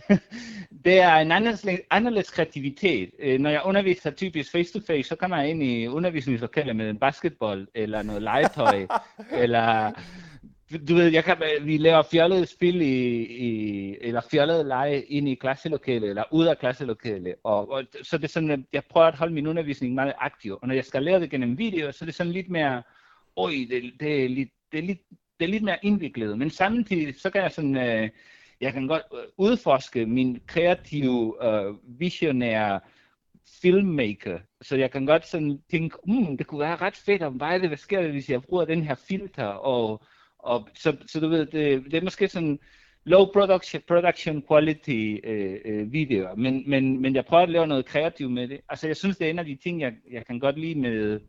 det 0.84 1.00
er 1.00 1.14
en 1.14 1.32
anderledes, 1.32 1.66
anderledes 1.90 2.30
kreativitet. 2.30 3.10
Øh, 3.18 3.40
når 3.40 3.50
jeg 3.50 3.62
underviser 3.64 4.10
typisk 4.10 4.52
face-to-face, 4.52 5.08
så 5.08 5.16
kommer 5.16 5.36
jeg 5.36 5.50
ind 5.50 5.62
i 5.62 5.86
undervisningslokalet 5.86 6.76
med 6.76 6.90
en 6.90 6.98
basketball, 6.98 7.66
eller 7.74 8.02
noget 8.02 8.22
legetøj, 8.22 8.86
eller 9.42 9.92
du 10.88 10.94
ved, 10.94 11.12
jeg 11.12 11.24
kan, 11.24 11.36
vi 11.62 11.76
laver 11.76 12.02
fjollede 12.02 12.46
spil 12.46 12.80
i, 12.80 13.22
i, 13.22 13.96
eller 14.00 14.20
fjollede 14.30 14.64
lege 14.64 15.02
ind 15.02 15.28
i 15.28 15.34
klasselokalet, 15.34 16.08
eller 16.08 16.24
ud 16.30 16.46
af 16.46 16.58
klasselokalet. 16.58 17.34
Og, 17.44 17.70
og, 17.70 17.84
så 18.02 18.16
det 18.18 18.24
er 18.24 18.28
sådan, 18.28 18.50
at 18.50 18.60
jeg 18.72 18.82
prøver 18.90 19.06
at 19.06 19.14
holde 19.14 19.34
min 19.34 19.46
undervisning 19.46 19.94
meget 19.94 20.12
aktiv. 20.18 20.58
Og 20.62 20.68
når 20.68 20.74
jeg 20.74 20.84
skal 20.84 21.02
lære 21.02 21.20
det 21.20 21.30
gennem 21.30 21.58
video, 21.58 21.92
så 21.92 22.04
er 22.04 22.06
det 22.06 22.14
sådan 22.14 22.32
lidt 22.32 22.50
mere, 22.50 22.82
oj, 23.36 23.50
det, 23.70 23.92
det, 24.00 24.24
er, 24.24 24.28
lidt, 24.28 24.48
det, 24.72 24.78
er, 24.78 24.82
lidt, 24.82 25.00
det 25.40 25.44
er 25.44 25.50
lidt 25.50 25.62
mere 25.62 25.78
indviklet. 25.82 26.38
Men 26.38 26.50
samtidig, 26.50 27.20
så 27.20 27.30
kan 27.30 27.42
jeg 27.42 27.52
sådan, 27.52 27.76
øh, 27.76 28.08
jeg 28.62 28.72
kan 28.72 28.86
godt 28.86 29.02
øh, 29.14 29.24
udforske 29.36 30.06
min 30.06 30.40
kreative, 30.46 31.44
uh, 31.44 32.00
visionære 32.00 32.80
filmmaker. 33.62 34.38
Så 34.62 34.76
jeg 34.76 34.90
kan 34.90 35.06
godt 35.06 35.26
sådan 35.26 35.58
tænke, 35.70 35.96
mm, 36.06 36.36
det 36.36 36.46
kunne 36.46 36.60
være 36.60 36.76
ret 36.76 36.96
fedt, 36.96 37.22
om 37.22 37.32
hvad, 37.32 37.60
hvad 37.60 37.76
sker 37.76 38.02
der, 38.02 38.10
hvis 38.10 38.30
jeg 38.30 38.42
bruger 38.42 38.64
den 38.64 38.82
her 38.82 38.94
filter, 38.94 39.46
og, 39.46 40.02
og 40.38 40.68
så, 40.74 40.96
så 41.06 41.20
du 41.20 41.28
ved, 41.28 41.46
det, 41.46 41.84
det 41.84 41.94
er 41.94 42.02
måske 42.02 42.28
sådan 42.28 42.58
low 43.04 43.24
production, 43.32 43.82
production 43.88 44.42
quality 44.48 45.16
øh, 45.24 45.56
øh, 45.64 45.92
videoer, 45.92 46.34
men, 46.34 46.70
men, 46.70 47.02
men 47.02 47.14
jeg 47.14 47.24
prøver 47.24 47.42
at 47.42 47.48
lave 47.48 47.66
noget 47.66 47.86
kreativt 47.86 48.32
med 48.32 48.48
det. 48.48 48.60
Altså 48.68 48.86
jeg 48.86 48.96
synes, 48.96 49.16
det 49.16 49.26
er 49.26 49.30
en 49.30 49.38
af 49.38 49.44
de 49.44 49.56
ting, 49.56 49.80
jeg, 49.80 49.92
jeg 50.10 50.26
kan 50.26 50.38
godt 50.38 50.58
lide 50.58 50.80
med, 50.80 51.20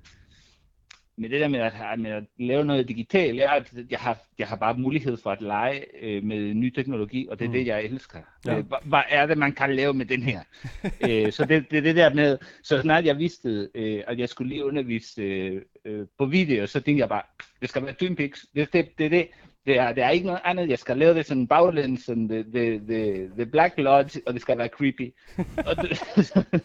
med 1.18 1.30
det 1.30 1.42
der 1.42 1.48
med 1.48 1.60
at, 1.60 1.74
med 2.00 2.12
at 2.12 2.24
lave 2.40 2.66
noget 2.66 2.88
digitalt, 2.88 3.38
jeg, 3.38 3.64
jeg, 3.90 4.00
har, 4.00 4.18
jeg 4.40 4.48
har 4.48 4.56
bare 4.56 4.78
mulighed 4.78 5.18
for 5.18 5.32
at 5.32 5.42
lege 5.42 5.86
øh, 6.02 6.24
med 6.24 6.54
ny 6.54 6.70
teknologi, 6.76 7.28
og 7.32 7.40
det 7.40 7.46
er 7.46 7.50
mm. 7.50 7.54
det, 7.54 7.68
jeg 7.68 7.84
elsker. 7.84 8.20
Ja. 8.46 8.58
Øh, 8.58 8.66
hvad 8.84 9.02
er 9.10 9.26
det, 9.26 9.38
man 9.38 9.52
kan 9.52 9.76
lave 9.76 9.94
med 9.94 10.06
den 10.06 10.24
her? 10.24 10.40
øh, 11.10 11.32
så 11.32 11.46
det, 11.46 11.72
det 11.72 11.78
er 11.78 11.82
det 11.82 11.96
der 11.96 12.14
med, 12.14 12.38
så 12.64 12.82
snart 12.82 13.06
jeg 13.06 13.18
vidste, 13.18 13.70
øh, 13.76 14.04
at 14.08 14.20
jeg 14.20 14.30
skulle 14.30 14.50
lige 14.50 14.66
undervise 14.66 15.22
øh, 15.22 15.62
øh, 15.86 16.08
på 16.18 16.26
video, 16.26 16.68
så 16.68 16.80
tænkte 16.80 17.02
jeg 17.02 17.10
bare, 17.10 17.24
det 17.62 17.70
skal 17.70 17.86
være 17.86 17.94
Twin 17.94 18.16
Peaks. 18.16 18.46
Det, 18.56 18.74
det, 18.74 18.98
det, 18.98 19.12
det, 19.12 19.28
det 19.66 19.80
er, 19.80 19.94
det 19.94 20.04
er 20.04 20.10
ikke 20.10 20.26
noget 20.26 20.42
andet. 20.44 20.70
Jeg 20.70 20.80
skal 20.80 20.98
lave 20.98 21.14
det 21.14 21.26
sådan 21.26 21.48
baglæns, 21.48 22.04
sådan 22.04 22.30
the, 22.30 22.44
the, 22.44 22.80
the, 22.80 23.30
the 23.38 23.46
Black 23.46 23.74
Lodge, 23.78 24.22
og 24.26 24.34
det 24.34 24.42
skal 24.42 24.58
være 24.58 24.68
creepy. 24.68 25.14
og 25.68 25.76
det, 25.76 25.98
så, 26.28 26.44
ja. 26.54 26.60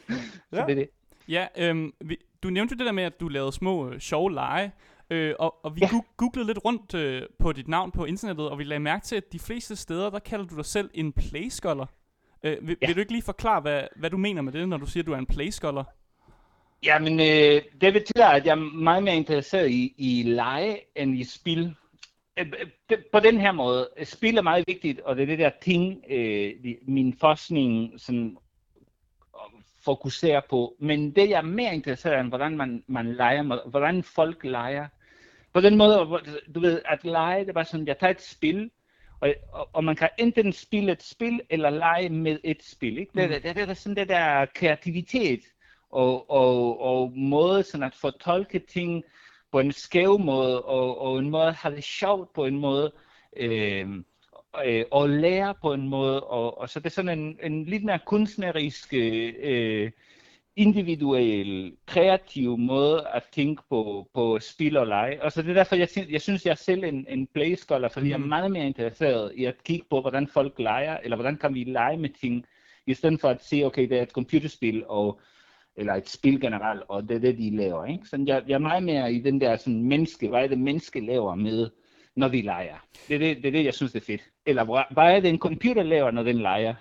så 0.52 0.64
det 0.66 0.70
er 0.70 0.74
det. 0.74 0.88
Ja, 1.28 1.47
øhm, 1.58 1.92
vi, 2.00 2.16
du 2.42 2.50
nævnte 2.50 2.73
jo 2.73 2.78
det 2.78 2.87
der 2.87 2.92
med, 2.92 3.04
at 3.04 3.20
du 3.20 3.28
lavede 3.28 3.52
små 3.52 3.90
øh, 3.90 4.00
sjove 4.00 4.32
lege, 4.32 4.73
øh, 5.11 5.35
og, 5.38 5.64
og 5.64 5.76
vi 5.76 5.80
ja. 5.80 5.88
googlede 6.16 6.47
lidt 6.47 6.64
rundt 6.64 6.94
øh, 6.94 7.23
på 7.38 7.52
dit 7.52 7.68
navn 7.68 7.90
på 7.90 8.04
internettet, 8.04 8.49
og 8.49 8.58
vi 8.58 8.64
lagde 8.64 8.80
mærke 8.80 9.04
til, 9.04 9.16
at 9.16 9.32
de 9.32 9.38
fleste 9.38 9.76
steder, 9.76 10.11
der 10.11 10.18
kalder 10.18 10.44
du 10.47 10.56
dig 10.56 10.64
selv 10.64 10.90
en 10.94 11.12
playscholar. 11.12 11.88
Øh, 12.42 12.68
vil, 12.68 12.76
ja. 12.82 12.87
vil 12.87 12.94
du 12.97 13.00
ikke 13.00 13.12
lige 13.12 13.23
forklare, 13.23 13.61
hvad, 13.61 13.82
hvad 13.97 14.11
du 14.11 14.16
mener 14.16 14.42
med 14.42 14.52
det, 14.52 14.68
når 14.68 14.76
du 14.76 14.87
siger, 14.87 15.02
at 15.02 15.06
du 15.06 15.12
er 15.12 15.18
en 15.18 15.26
playscholar? 15.26 15.94
Jamen, 16.82 17.20
øh, 17.20 17.62
det 17.80 17.92
betyder, 17.92 18.26
at 18.26 18.47
jeg 18.47 18.50
er 18.50 18.78
meget 18.80 19.02
mere 19.02 19.16
interesseret 19.16 19.70
i, 19.70 19.94
i 19.97 20.23
lege 20.23 20.80
end 20.97 21.18
i 21.18 21.25
spil. 21.25 21.75
Øh, 22.38 22.52
øh, 22.90 22.99
på 23.12 23.20
den 23.20 23.40
her 23.40 23.52
måde, 23.52 23.88
spil 24.04 24.37
er 24.37 24.42
meget 24.42 24.64
vigtigt, 24.66 25.00
og 25.00 25.16
det 25.16 25.23
er 25.23 25.26
det 25.26 25.38
der 25.38 25.50
ting, 25.62 26.04
øh, 26.11 26.52
min 26.82 27.16
forskning 27.20 27.92
sådan 27.97 28.37
fokusere 29.85 30.42
på. 30.50 30.76
Men 30.78 31.11
det, 31.11 31.30
jeg 31.30 31.38
er 31.38 31.42
mere 31.42 31.75
interesseret 31.75 32.25
i, 32.25 32.28
hvordan 32.28 32.56
man, 32.56 32.85
man 32.87 33.14
leger, 33.14 33.68
hvordan 33.68 34.02
folk 34.02 34.44
leger. 34.44 34.87
På 35.52 35.61
den 35.61 35.76
måde, 35.76 35.99
du 36.54 36.61
ved, 36.61 36.82
at 36.85 37.04
lege, 37.04 37.44
det 37.47 37.54
var 37.54 37.62
sådan, 37.62 37.87
jeg 37.87 37.99
tager 37.99 38.11
et 38.11 38.23
spil, 38.23 38.70
og, 39.20 39.35
og, 39.52 39.68
og 39.73 39.85
man 39.85 39.97
kan 39.97 40.08
enten 40.18 40.52
spille 40.52 40.92
et 40.92 41.02
spil, 41.02 41.40
eller 41.50 41.70
lege 41.70 42.08
med 42.08 42.38
et 42.44 42.64
spil. 42.64 42.99
Ikke? 42.99 43.12
Det, 43.14 43.23
mm. 43.23 43.35
det, 43.35 43.42
det, 43.42 43.56
det 43.56 43.70
er 43.70 43.75
sådan 43.75 43.97
det 43.97 44.08
der 44.08 44.47
kreativitet, 44.54 45.40
og, 45.90 46.30
og, 46.30 46.80
og 46.80 47.12
måde 47.16 47.62
sådan 47.62 47.87
at 47.87 47.94
fortolke 47.94 48.58
ting 48.58 49.04
på 49.52 49.61
en 49.61 49.73
skæv 49.73 50.18
måde, 50.18 50.62
og, 50.62 51.00
og 51.00 51.18
en 51.18 51.30
måde 51.30 51.47
at 51.47 51.54
have 51.54 51.76
det 51.76 51.85
sjovt 51.85 52.32
på 52.32 52.44
en 52.44 52.58
måde. 52.58 52.92
Øh, 53.37 53.88
øh, 54.67 54.85
og 54.90 55.09
lære 55.09 55.55
på 55.62 55.73
en 55.73 55.88
måde, 55.88 56.23
og, 56.23 56.59
og 56.59 56.69
så 56.69 56.81
det 56.81 56.87
er 56.87 56.90
sådan 56.90 57.19
en, 57.19 57.38
en 57.43 57.64
lidt 57.64 57.85
mere 57.85 57.99
kunstnerisk, 58.07 58.95
øh, 58.95 59.90
individuel, 60.59 61.76
kreativ 61.87 62.57
måde 62.57 63.07
at 63.14 63.23
tænke 63.33 63.62
på, 63.71 64.11
på 64.14 64.38
spil 64.40 64.76
og 64.76 64.87
lege. 64.87 65.23
Og 65.23 65.33
så 65.33 65.43
det 65.43 65.50
er 65.50 65.55
derfor, 65.55 65.76
jeg, 65.76 65.88
jeg 66.11 66.21
synes, 66.21 66.45
jeg 66.45 66.50
er 66.50 66.55
selv 66.55 66.85
en, 66.85 67.07
en 67.09 67.26
playscholar, 67.26 67.88
fordi 67.88 68.05
mm. 68.05 68.11
jeg 68.11 68.14
er 68.14 68.19
mm. 68.19 68.28
meget 68.28 68.50
mere 68.50 68.67
interesseret 68.67 69.33
i 69.35 69.45
at 69.45 69.64
kigge 69.64 69.87
på, 69.90 70.00
hvordan 70.00 70.28
folk 70.28 70.59
leger, 70.59 70.97
eller 71.05 71.17
hvordan 71.17 71.37
kan 71.37 71.55
vi 71.55 71.64
lege 71.64 71.97
med 71.97 72.09
ting, 72.21 72.47
i 72.87 72.95
stedet 72.95 73.21
for 73.21 73.28
at 73.28 73.45
sige, 73.45 73.67
okay, 73.67 73.88
det 73.88 73.99
er 73.99 74.02
et 74.02 74.11
computerspil, 74.11 74.85
og 74.88 75.21
eller 75.76 75.95
et 75.95 76.09
spil 76.09 76.40
generelt, 76.40 76.83
og 76.88 77.09
det 77.09 77.14
er 77.17 77.19
det, 77.19 77.38
de 77.38 77.57
laver. 77.57 77.85
Ikke? 77.85 78.09
Så 78.09 78.25
jeg, 78.26 78.43
jeg 78.49 78.55
er 78.55 78.59
meget 78.59 78.83
mere 78.83 79.12
i 79.12 79.21
den 79.21 79.40
der 79.40 79.57
sådan, 79.57 79.83
menneske, 79.83 80.28
hvad 80.28 80.43
er 80.43 80.47
det, 80.47 80.59
menneske 80.59 81.00
laver 81.00 81.35
med, 81.35 81.71
når 82.18 82.28
vi 82.28 82.40
leger. 82.40 82.76
Det 83.08 83.14
er 83.14 83.18
det, 83.18 83.37
det, 83.37 83.46
er 83.46 83.50
det 83.50 83.64
jeg 83.64 83.75
synes 83.75 83.94
er 83.94 84.00
fedt. 84.00 84.22
Eller 84.46 84.92
hvad 84.92 85.16
er 85.16 85.20
det, 85.20 85.28
en 85.28 85.38
computer 85.38 85.82
laver, 85.82 86.10
når 86.10 86.22
den 86.22 86.38
leger? 86.38 86.75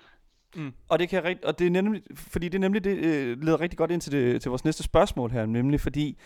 Mm. 0.56 0.72
Og 0.88 0.98
det 0.98 1.08
kan 1.08 1.24
rigt, 1.24 1.44
og 1.44 1.58
det 1.58 1.66
er 1.66 1.70
nemlig, 1.70 2.02
fordi 2.14 2.48
det 2.48 2.54
er 2.54 2.60
nemlig 2.60 2.84
det 2.84 2.96
øh, 2.96 3.42
leder 3.42 3.60
rigtig 3.60 3.78
godt 3.78 3.90
ind 3.90 4.00
til, 4.00 4.12
det, 4.12 4.42
til 4.42 4.48
vores 4.48 4.64
næste 4.64 4.82
spørgsmål 4.82 5.30
her, 5.30 5.46
nemlig 5.46 5.80
fordi 5.80 6.18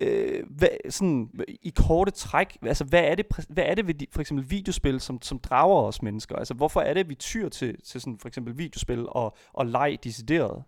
øh, 0.00 0.42
hvad, 0.50 0.68
sådan, 0.90 1.30
i 1.62 1.72
korte 1.76 2.10
træk, 2.10 2.56
altså 2.62 2.84
hvad 2.84 3.04
er 3.04 3.14
det, 3.14 3.26
hvad 3.48 3.64
er 3.66 3.74
det 3.74 3.86
ved 3.86 3.94
de, 3.94 4.06
for 4.12 4.20
eksempel 4.20 4.50
videospil, 4.50 5.00
som, 5.00 5.22
som 5.22 5.38
drager 5.38 5.82
os 5.82 6.02
mennesker? 6.02 6.36
Altså 6.36 6.54
hvorfor 6.54 6.80
er 6.80 6.94
det, 6.94 7.08
vi 7.08 7.14
tyr 7.14 7.48
til, 7.48 7.82
til 7.82 8.00
sådan 8.00 8.18
for 8.18 8.28
eksempel 8.28 8.58
videospil 8.58 9.06
og, 9.08 9.36
og 9.52 9.66
leg 9.66 9.98
decideret? 10.04 10.62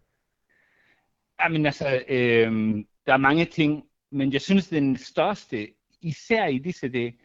Jamen 1.42 1.66
altså, 1.66 2.02
øh, 2.08 2.74
der 3.06 3.12
er 3.12 3.16
mange 3.16 3.44
ting, 3.44 3.84
men 4.12 4.32
jeg 4.32 4.40
synes, 4.40 4.68
den 4.68 4.96
største, 4.96 5.68
især 6.02 6.46
i 6.46 6.58
disse 6.58 6.88
dage, 6.88 7.18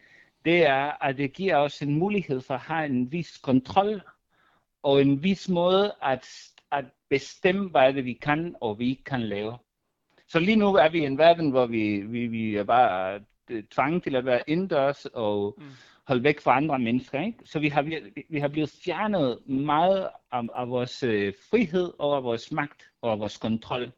det 0.44 0.66
er, 0.66 1.04
at 1.04 1.16
det 1.16 1.32
giver 1.32 1.56
os 1.56 1.82
en 1.82 1.98
mulighed 1.98 2.40
for 2.40 2.54
at 2.54 2.60
have 2.60 2.86
en 2.86 3.12
vis 3.12 3.38
kontrol 3.38 4.02
og 4.82 5.02
en 5.02 5.22
vis 5.22 5.48
måde 5.48 5.94
at, 6.02 6.28
at 6.72 6.84
bestemme, 7.10 7.68
hvad 7.68 7.92
det 7.92 8.04
vi 8.04 8.12
kan 8.12 8.56
og 8.60 8.78
vi 8.78 8.88
ikke 8.88 9.04
kan 9.04 9.22
lave. 9.22 9.58
Så 10.28 10.38
lige 10.40 10.56
nu 10.56 10.74
er 10.74 10.88
vi 10.88 11.02
i 11.02 11.06
en 11.06 11.18
verden, 11.18 11.50
hvor 11.50 11.66
vi, 11.66 12.00
vi, 12.00 12.26
vi 12.26 12.56
er 12.56 12.64
bare 12.64 13.20
øh, 13.50 13.62
tvanget 13.70 14.02
til 14.02 14.16
at 14.16 14.24
være 14.24 14.42
indendørs 14.46 15.06
og 15.06 15.54
mm. 15.58 15.64
holde 16.04 16.24
væk 16.24 16.40
fra 16.40 16.56
andre 16.56 16.78
mennesker. 16.78 17.20
Ikke? 17.20 17.38
Så 17.44 17.58
vi 17.58 17.68
har, 17.68 17.82
vi, 17.82 17.94
vi 18.30 18.40
har 18.40 18.48
blevet 18.48 18.70
fjernet 18.84 19.46
meget 19.46 20.08
af, 20.32 20.42
af 20.54 20.68
vores 20.68 21.02
øh, 21.02 21.34
frihed 21.50 21.92
og 21.98 22.16
af 22.16 22.24
vores 22.24 22.52
magt 22.52 22.90
og 23.02 23.12
af 23.12 23.18
vores 23.18 23.36
kontrol. 23.36 23.92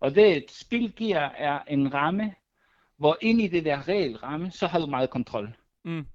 Og 0.00 0.14
det 0.14 0.36
et 0.36 0.50
spil 0.50 0.92
giver 0.92 1.20
er 1.20 1.58
en 1.68 1.94
ramme, 1.94 2.34
hvor 2.96 3.16
ind 3.20 3.40
i 3.40 3.48
det 3.48 3.64
der 3.64 3.88
regelramme, 3.88 4.50
så 4.50 4.66
har 4.66 4.78
du 4.78 4.86
meget 4.86 5.10
kontrol. 5.10 5.54
Mm. 5.84 6.06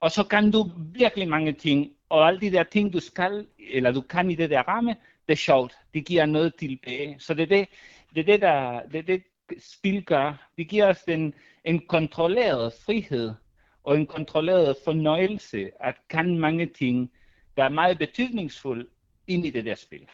Og 0.00 0.10
så 0.10 0.24
kan 0.24 0.50
du 0.50 0.70
virkelig 0.76 1.28
mange 1.28 1.52
ting, 1.52 1.92
og 2.08 2.28
alle 2.28 2.40
de 2.40 2.52
der 2.52 2.62
ting, 2.62 2.92
du 2.92 3.00
skal, 3.00 3.46
eller 3.58 3.92
du 3.92 4.00
kan 4.00 4.30
i 4.30 4.34
det 4.34 4.50
der 4.50 4.62
ramme, 4.62 4.96
det 5.26 5.32
er 5.32 5.36
sjovt. 5.36 5.74
Det 5.94 6.06
giver 6.06 6.26
noget 6.26 6.54
tilbage. 6.54 7.16
Så 7.18 7.34
det 7.34 7.42
er 7.42 7.46
det, 7.46 7.68
det, 8.14 8.20
er 8.20 8.24
det, 8.24 8.40
der, 8.40 8.82
det, 8.86 8.98
er 8.98 9.02
det 9.02 9.22
spil 9.58 10.04
gør. 10.04 10.50
Det 10.58 10.68
giver 10.68 10.86
os 10.86 11.02
en, 11.08 11.34
en 11.64 11.86
kontrolleret 11.86 12.72
frihed 12.86 13.34
og 13.84 13.96
en 13.96 14.06
kontrolleret 14.06 14.76
fornøjelse 14.84 15.70
at 15.80 15.96
kan 16.08 16.38
mange 16.38 16.66
ting, 16.66 17.12
der 17.56 17.64
er 17.64 17.68
meget 17.68 17.98
betydningsfulde 17.98 18.86
ind 19.26 19.46
i 19.46 19.50
det 19.50 19.64
der 19.64 19.74
spil. 19.74 20.08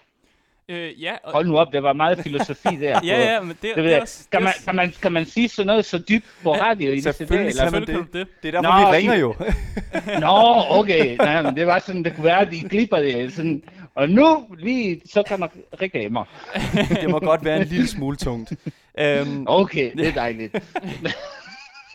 Øh, 0.70 1.02
ja, 1.02 1.12
og, 1.25 1.32
Hold 1.32 1.46
nu 1.46 1.58
op, 1.58 1.72
det 1.72 1.82
var 1.82 1.92
meget 1.92 2.18
filosofi 2.18 2.68
der. 2.80 3.00
ja, 3.06 3.32
ja, 3.32 3.40
men 3.40 3.48
det, 3.48 3.58
Det 3.62 3.76
det, 3.76 3.87
er 3.87 3.90
jeg. 3.90 4.00
også... 4.02 4.25
Kan 4.32 4.40
det 4.42 4.48
er 4.48 4.52
man, 4.52 4.54
kan, 4.66 4.76
man, 4.76 4.92
kan 5.02 5.12
man 5.12 5.26
sige 5.26 5.48
sådan 5.48 5.66
noget 5.66 5.84
så 5.84 5.98
dybt 5.98 6.25
på 6.42 6.52
radio 6.54 6.92
i? 6.92 7.00
Selvfølgelig 7.00 7.48
Eller? 7.50 7.62
Selvfølgelig 7.62 7.94
kan 7.94 8.04
det. 8.04 8.12
det. 8.12 8.42
Det 8.42 8.48
er 8.54 8.60
derfor, 8.62 8.80
Nå, 8.80 8.90
vi 8.90 8.96
ringer 8.96 9.14
I- 9.14 9.20
jo. 9.20 9.34
Nå, 10.26 10.64
okay. 10.78 11.16
Nej, 11.16 11.42
men 11.42 11.56
det 11.56 11.66
var 11.66 11.78
sådan, 11.78 12.04
det 12.04 12.14
kunne 12.14 12.25
være, 12.25 12.40
at 12.40 12.48
de 12.50 12.60
glipper 12.68 12.96
det. 12.96 13.32
Sådan. 13.32 13.62
Og 13.94 14.08
nu 14.08 14.44
lige, 14.58 15.00
så 15.12 15.22
kan 15.22 15.40
man 15.40 15.48
reklamer. 15.82 16.25
det 17.02 17.10
må 17.10 17.18
godt 17.18 17.44
være 17.44 17.60
en 17.60 17.66
lille 17.66 17.87
smule 17.88 18.16
tungt. 18.16 18.52
Øhm, 18.98 19.44
Okay, 19.48 19.90
det 19.96 20.08
er 20.08 20.12
dejligt. 20.12 20.54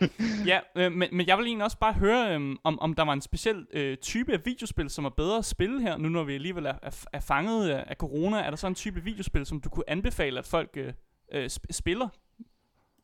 Ja, 0.46 0.60
øh, 0.76 0.92
men, 0.92 1.08
men 1.12 1.26
jeg 1.26 1.38
vil 1.38 1.46
egentlig 1.46 1.64
også 1.64 1.78
bare 1.78 1.92
høre, 1.92 2.34
øh, 2.34 2.56
om, 2.64 2.80
om 2.80 2.94
der 2.94 3.02
var 3.04 3.12
en 3.12 3.20
speciel 3.20 3.66
øh, 3.72 3.96
type 3.96 4.32
af 4.32 4.46
videospil, 4.46 4.90
som 4.90 5.04
er 5.04 5.08
bedre 5.10 5.38
at 5.38 5.44
spille 5.44 5.80
her, 5.82 5.96
nu 5.96 6.08
når 6.08 6.24
vi 6.24 6.34
alligevel 6.34 6.66
er, 6.66 6.74
er, 6.82 7.04
er 7.12 7.20
fanget 7.20 7.68
af, 7.68 7.84
af 7.86 7.96
corona. 7.96 8.36
Er 8.40 8.50
der 8.50 8.56
så 8.56 8.66
en 8.66 8.74
type 8.74 9.00
videospil, 9.04 9.46
som 9.46 9.60
du 9.60 9.68
kunne 9.68 9.90
anbefale, 9.90 10.38
at 10.38 10.46
folk 10.46 10.70
øh, 10.76 10.92
øh, 11.32 11.44
sp- 11.46 11.64
spiller? 11.70 12.08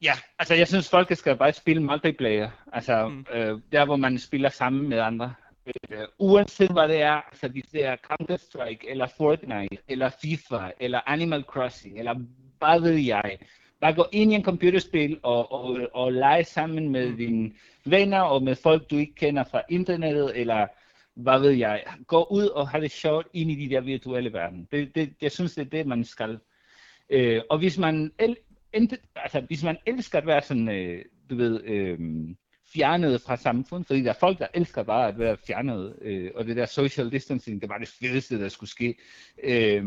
Ja, 0.02 0.12
altså 0.38 0.54
jeg 0.54 0.68
synes, 0.68 0.90
folk 0.90 1.16
skal 1.16 1.37
bare 1.37 1.52
spille 1.52 1.82
multiplayer. 1.82 2.50
Altså 2.73 3.09
Mm. 3.09 3.26
øh, 3.32 3.61
der, 3.73 3.85
hvor 3.85 3.97
man 3.97 4.18
spiller 4.18 4.49
sammen 4.49 4.88
med 4.88 4.99
andre. 4.99 5.35
Øh, 5.66 6.04
uanset 6.18 6.70
hvad 6.73 6.88
det 6.88 7.02
er, 7.02 7.12
altså 7.12 7.49
hvis 7.49 7.64
det 7.73 7.85
er 7.85 7.97
Counter-Strike, 7.97 8.90
eller 8.90 9.06
Fortnite, 9.16 9.76
eller 9.88 10.11
FIFA, 10.23 10.70
eller 10.80 11.00
Animal 11.06 11.42
Crossing, 11.42 11.99
eller 11.99 12.14
hvad 12.59 12.80
ved 12.80 12.94
jeg. 12.97 13.38
Bare 13.80 13.94
gå 13.94 14.06
ind 14.12 14.32
i 14.32 14.34
en 14.34 14.44
computerspil 14.44 15.20
og, 15.22 15.52
og, 15.52 15.78
og 15.92 16.12
lege 16.12 16.44
sammen 16.44 16.88
med 16.88 17.10
Mm. 17.10 17.16
dine 17.16 17.52
venner 17.84 18.20
og 18.20 18.42
med 18.42 18.54
folk, 18.54 18.90
du 18.90 18.96
ikke 18.96 19.14
kender 19.14 19.44
fra 19.44 19.62
internettet, 19.68 20.40
eller 20.40 20.66
hvad 21.14 21.40
ved 21.40 21.50
jeg. 21.50 21.84
Gå 22.06 22.26
ud 22.30 22.46
og 22.46 22.68
have 22.68 22.82
det 22.82 22.90
sjovt 22.90 23.26
ind 23.32 23.50
i 23.50 23.54
de 23.66 23.75
der 23.75 23.80
virtuelle 23.80 24.32
verden. 24.32 24.68
Det, 24.72 24.94
det, 24.94 25.12
jeg 25.22 25.32
synes, 25.32 25.54
det 25.54 25.66
er 25.66 25.70
det, 25.70 25.87
man 25.87 26.04
skal. 26.04 26.38
Øh, 27.10 27.42
og 27.50 27.58
hvis 27.58 27.78
man, 27.78 28.12
el, 28.18 28.37
ente, 28.72 28.99
altså, 29.16 29.40
hvis 29.40 29.64
man 29.64 29.76
elsker 29.87 30.18
at 30.18 30.26
være 30.26 30.42
sådan, 30.42 30.68
øh, 30.68 31.04
du 31.30 31.37
ved, 31.37 31.60
øh, 31.64 31.99
fjernet 32.75 33.20
fra 33.20 33.37
samfundet, 33.37 33.87
fordi 33.87 34.02
der 34.02 34.08
er 34.10 34.16
folk, 34.20 34.38
der 34.38 34.46
elsker 34.54 34.82
bare 34.82 35.08
at 35.08 35.18
være 35.18 35.37
fjernet, 35.46 35.96
øh, 36.02 36.30
og 36.34 36.46
det 36.46 36.56
der 36.56 36.66
social 36.66 37.12
distancing, 37.12 37.60
det 37.60 37.68
var 37.68 37.78
det 37.78 37.88
fedeste, 37.88 38.40
der 38.40 38.49
skulle 38.49 38.70
ske. 38.70 38.94
Øh, 39.42 39.84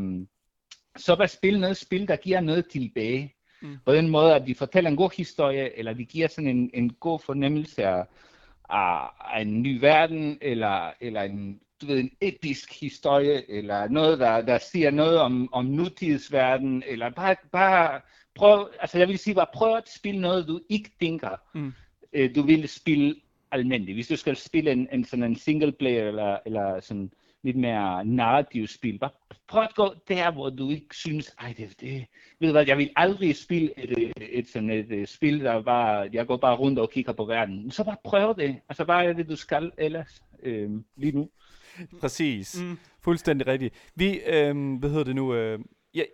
så 0.97 1.15
bare 1.15 1.27
spille 1.27 1.59
noget 1.59 1.77
spil, 1.77 2.07
der 2.07 2.15
giver 2.15 2.39
noget 2.41 2.65
tilbage. 2.69 3.35
Mm. 3.63 3.77
På 3.85 3.93
den 3.93 4.09
måde, 4.09 4.35
at 4.35 4.47
de 4.47 4.55
fortæller 4.55 4.89
en 4.89 4.97
god 4.97 5.17
historie, 5.17 5.77
eller 5.79 5.93
de 5.93 6.05
giver 6.05 6.27
sådan 6.27 6.47
en, 6.49 6.69
en 6.73 6.93
god 6.93 7.19
fornemmelse 7.19 7.83
af, 7.85 8.05
af, 8.69 9.09
af 9.35 9.41
en 9.41 9.61
ny 9.61 9.79
verden, 9.79 10.37
eller, 10.41 10.91
eller 11.01 11.21
en, 11.21 11.59
du 11.81 11.85
ved, 11.85 11.99
en 11.99 12.11
episk 12.21 12.79
historie, 12.81 13.51
eller 13.51 13.87
noget, 13.87 14.19
der, 14.19 14.41
der 14.41 14.57
siger 14.57 14.91
noget 14.91 15.17
om, 15.19 15.53
om 15.53 15.65
nutidsverden, 15.65 16.83
eller 16.87 17.09
bare, 17.09 17.35
bare 17.51 18.01
prøv, 18.35 18.69
altså 18.79 18.97
jeg 18.97 19.07
vil 19.07 19.19
sige, 19.19 19.35
bare 19.35 19.47
prøv 19.53 19.75
at 19.77 19.89
spille 19.89 20.21
noget, 20.21 20.47
du 20.47 20.59
ikke 20.69 20.89
tænker, 20.99 21.29
Mm. 21.53 21.73
øh, 22.13 22.35
du 22.35 22.41
vil 22.41 22.69
spille 22.69 23.15
almindeligt. 23.51 23.95
Hvis 23.95 24.07
du 24.07 24.15
skal 24.15 24.35
spille 24.35 24.71
en, 24.71 24.87
en 24.91 25.05
sådan 25.05 25.23
en 25.23 25.35
single 25.35 25.71
player, 25.71 26.07
eller, 26.07 26.37
eller 26.45 26.79
sådan 26.79 27.11
lidt 27.43 27.57
mere 27.57 28.05
narrativ 28.05 28.67
spil, 28.67 28.99
bare 28.99 29.09
prøv 29.47 29.63
at 29.63 29.75
gå 29.75 29.93
der, 30.07 30.31
hvor 30.31 30.49
du 30.49 30.69
ikke 30.69 30.95
synes, 30.95 31.35
ej, 31.39 31.53
det, 31.57 31.81
det, 31.81 32.05
ved 32.39 32.47
du 32.47 32.51
hvad, 32.51 32.67
jeg 32.67 32.77
vil 32.77 32.89
aldrig 32.95 33.35
spille 33.35 33.71
et, 33.77 33.91
et, 33.91 34.39
et 34.39 34.47
sådan 34.47 34.69
et, 34.69 34.91
et 34.91 35.09
spil, 35.09 35.43
der 35.43 35.61
bare, 35.61 36.09
jeg 36.13 36.27
går 36.27 36.37
bare 36.37 36.55
rundt 36.55 36.79
og 36.79 36.91
kigger 36.91 37.13
på 37.13 37.25
verden. 37.25 37.71
Så 37.71 37.83
bare 37.83 37.97
prøv 38.03 38.35
det. 38.37 38.55
Altså 38.69 38.85
bare 38.85 39.05
er 39.05 39.13
det, 39.13 39.29
du 39.29 39.35
skal 39.35 39.71
ellers 39.77 40.23
øh, 40.43 40.71
lige 40.95 41.11
nu. 41.11 41.29
Præcis. 41.99 42.61
Mm. 42.61 42.77
Fuldstændig 43.01 43.47
rigtigt. 43.47 43.91
Vi, 43.95 44.19
øh, 44.19 44.77
hvad 44.79 44.89
hedder 44.89 45.03
det 45.03 45.15
nu? 45.15 45.33
Øh, 45.33 45.59
jeg, 45.93 46.05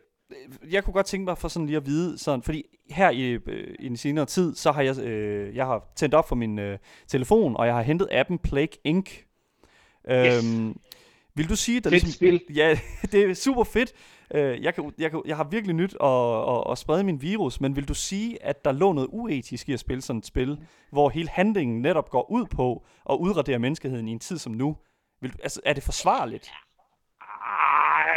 jeg 0.72 0.84
kunne 0.84 0.94
godt 0.94 1.06
tænke 1.06 1.26
mig 1.26 1.38
for 1.38 1.48
sådan 1.48 1.66
lige 1.66 1.78
at 1.78 1.86
vide, 1.86 2.18
sådan, 2.18 2.44
fordi 2.44 2.64
her 2.90 3.10
i, 3.10 3.32
øh, 3.32 3.76
i 3.80 3.88
den 3.88 3.98
senere 3.98 4.26
tid, 4.26 4.56
så 4.56 4.72
har 4.72 4.82
jeg, 4.82 5.00
øh, 5.00 5.56
jeg 5.56 5.66
har 5.66 5.92
tændt 5.96 6.14
op 6.16 6.28
for 6.28 6.36
min 6.36 6.60
øh, 6.60 6.78
telefon, 7.08 7.56
og 7.56 7.66
jeg 7.66 7.76
har 7.76 7.82
hentet 7.82 8.08
appen 8.12 8.40
Plague 8.40 8.78
Inc. 8.84 9.10
Yes. 10.12 10.46
Øhm, 10.46 10.80
vil 11.40 11.50
du 11.50 11.56
sige, 11.56 11.80
der 11.80 11.90
Fedt 11.90 12.04
ligesom, 12.04 12.18
spil. 12.18 12.42
Ja, 12.56 12.80
det 13.12 13.30
er 13.30 13.34
super 13.34 13.64
fedt. 13.64 13.94
Øh, 14.34 14.64
jeg, 14.64 14.76
kan, 14.76 14.94
jeg, 14.98 15.12
kan, 15.12 15.22
jeg 15.26 15.36
har 15.38 15.44
virkelig 15.44 15.76
nyt 15.76 15.96
at, 16.04 16.50
at, 16.58 16.72
at 16.72 16.78
sprede 16.78 17.04
min 17.04 17.22
virus, 17.22 17.62
men 17.62 17.76
vil 17.76 17.88
du 17.88 17.94
sige, 17.94 18.44
at 18.44 18.66
der 18.66 18.72
lå 18.72 18.94
noget 18.94 19.08
uetisk 19.12 19.70
i 19.70 19.74
at 19.74 19.80
spille 19.80 20.02
sådan 20.02 20.18
et 20.20 20.26
spil, 20.26 20.60
hvor 20.92 21.10
hele 21.10 21.30
handlingen 21.30 21.82
netop 21.82 22.10
går 22.10 22.32
ud 22.32 22.46
på 22.46 22.86
at 23.10 23.16
udradere 23.16 23.60
menneskeheden 23.60 24.08
i 24.08 24.12
en 24.12 24.20
tid 24.20 24.38
som 24.38 24.52
nu? 24.54 24.78
Vil, 25.22 25.32
du- 25.32 25.38
altså, 25.44 25.62
er 25.66 25.74
det 25.74 25.84
forsvarligt? 25.84 26.52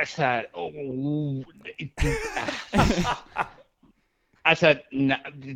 Altså, 0.01 0.45
uh, 0.59 1.45
altså, 4.45 4.79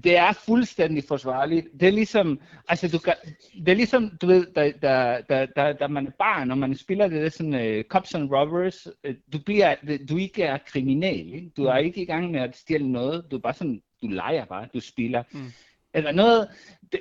det 0.04 0.16
er 0.16 0.32
fuldstændig 0.32 1.04
forsvarligt. 1.08 1.66
Det 1.80 1.88
er 1.88 1.92
ligesom, 1.92 2.40
altså, 2.68 2.88
du 2.88 2.98
kan, 2.98 3.14
det 3.54 3.68
er 3.68 3.74
ligesom, 3.74 4.10
du 4.22 4.26
ved, 4.26 4.46
da, 4.56 4.72
da, 4.82 5.20
da, 5.28 5.46
da, 5.56 5.72
da 5.72 5.86
man 5.86 6.06
er 6.06 6.10
barn, 6.18 6.48
når 6.48 6.54
man 6.54 6.74
spiller 6.74 7.08
det 7.08 7.22
der 7.22 7.28
sådan 7.28 7.78
uh, 7.78 7.84
Cops 7.84 8.14
and 8.14 8.30
Robbers, 8.30 8.86
uh, 9.08 9.14
du, 9.32 9.38
bliver, 9.46 9.74
du 10.08 10.16
ikke 10.16 10.42
er 10.42 10.58
kriminel, 10.66 11.34
ikke? 11.34 11.50
Du 11.56 11.64
er 11.64 11.76
ikke 11.76 12.02
i 12.02 12.06
gang 12.06 12.30
med 12.30 12.40
at 12.40 12.56
stjæle 12.56 12.92
noget, 12.92 13.30
du 13.30 13.36
er 13.36 13.40
bare 13.40 13.54
sådan, 13.54 13.82
du 14.02 14.06
leger 14.06 14.44
bare, 14.44 14.68
du 14.74 14.80
spiller. 14.80 15.22
Mm. 15.32 15.52
Eller 15.94 16.12
noget, 16.12 16.48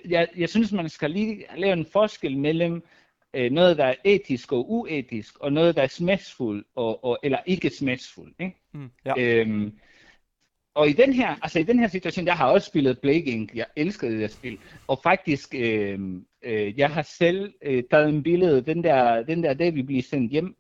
jeg, 0.10 0.28
jeg 0.38 0.50
synes, 0.50 0.72
man 0.72 0.90
skal 0.90 1.12
lige 1.12 1.46
lave 1.58 1.74
en 1.74 1.86
forskel 1.86 2.38
mellem 2.38 2.84
øh, 3.34 3.52
noget, 3.52 3.78
der 3.78 3.86
er 3.86 3.96
etisk 4.04 4.52
og 4.52 4.72
uetisk, 4.72 5.38
og 5.40 5.54
noget, 5.54 5.76
der 5.76 5.82
er 5.82 5.88
smagsfuld, 5.88 6.66
og, 6.76 7.06
og, 7.06 7.20
eller 7.24 7.40
ikke 7.46 7.70
smagsfuld. 7.70 8.34
Ikke? 8.40 8.56
Mm. 8.74 8.90
Ja. 9.06 9.14
Øhm, 9.18 9.80
og 10.76 10.90
i 10.90 10.94
den 10.94 11.14
her, 11.14 11.36
altså 11.42 11.60
i 11.60 11.64
den 11.64 11.80
her 11.80 11.88
situation, 11.88 12.26
jeg 12.26 12.34
har 12.34 12.48
også 12.52 12.68
spillet 12.68 13.00
Plague 13.00 13.22
Inc. 13.24 13.50
Jeg 13.56 13.66
elskede 13.76 14.12
det 14.12 14.22
der 14.22 14.28
spil. 14.28 14.58
Og 14.88 15.00
faktisk, 15.04 15.56
øh, 15.58 16.00
øh, 16.44 16.80
jeg 16.80 16.90
har 16.90 17.02
selv 17.02 17.54
øh, 17.62 17.84
taget 17.92 18.10
en 18.10 18.24
billede, 18.24 18.62
den 18.62 18.84
der, 18.84 19.24
den 19.24 19.44
der 19.44 19.54
dag, 19.54 19.76
vi 19.76 19.82
bliver 19.84 20.04
sendt 20.04 20.32
hjem. 20.32 20.56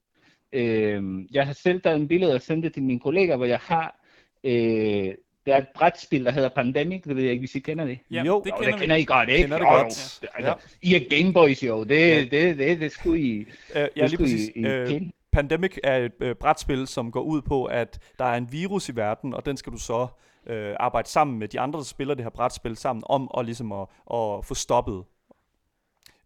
Øh, 0.54 1.04
jeg 1.32 1.46
har 1.46 1.54
selv 1.54 1.82
taget 1.82 1.96
en 1.96 2.08
billede 2.08 2.34
og 2.34 2.42
sendt 2.42 2.64
det 2.64 2.74
til 2.74 2.84
mine 2.84 3.00
kollegaer, 3.00 3.38
hvor 3.38 3.46
jeg 3.46 3.60
har, 3.62 4.00
øh, 4.44 5.14
der 5.46 5.54
er 5.54 5.58
et 5.58 5.68
brætspil, 5.76 6.26
der 6.26 6.32
hedder 6.32 6.50
Pandemic, 6.50 7.02
det 7.02 7.16
ved 7.16 7.24
jeg 7.24 7.32
ikke, 7.32 7.42
hvis 7.42 7.56
I 7.56 7.60
kender 7.60 7.86
det. 7.86 8.00
Ja, 8.12 8.24
Jo. 8.24 8.42
det 8.46 8.54
kender 8.56 8.72
det 8.72 8.80
kender 8.80 8.96
I 8.96 9.04
godt, 9.04 9.30
ikke? 9.30 9.42
Kender 9.42 9.58
det 9.58 9.68
godt. 9.68 10.20
jo. 10.24 10.28
Altså, 10.36 10.54
I 10.82 10.96
er 10.96 11.00
Gameboys 11.10 11.64
jo, 11.64 11.84
det, 11.84 12.00
Ja. 12.10 12.20
det, 12.22 12.32
det, 12.32 12.58
det, 12.58 12.80
det 12.80 12.92
skulle 12.92 13.20
I, 13.22 13.40
Øh, 13.40 13.46
ja, 13.76 14.02
det 14.02 14.12
skulle 14.12 14.24
præcis. 14.26 14.50
I, 14.56 14.60
I 14.60 14.66
Øh, 14.66 14.88
kende. 14.88 15.12
Pandemic 15.36 15.78
er 15.84 15.98
et 15.98 16.12
øh, 16.20 16.36
brætspil, 16.36 16.88
som 16.88 17.12
går 17.12 17.22
ud 17.22 17.42
på, 17.42 17.66
at 17.66 18.00
der 18.20 18.26
er 18.26 18.38
en 18.38 18.52
virus 18.52 18.90
i 18.90 18.96
verden, 18.96 19.34
og 19.34 19.46
den 19.46 19.58
skal 19.58 19.74
du 19.74 19.78
så 19.78 20.08
øh, 20.48 20.76
arbejde 20.80 21.10
sammen 21.10 21.40
med 21.40 21.48
de 21.48 21.60
andre, 21.60 21.80
der 21.80 21.86
spiller 21.86 22.14
det 22.14 22.26
her 22.26 22.30
brætspil 22.30 22.78
sammen 22.78 23.04
om, 23.06 23.32
og 23.32 23.46
ligesom 23.46 23.72
at, 23.72 23.88
at 24.14 24.46
få 24.46 24.54
stoppet. 24.54 25.04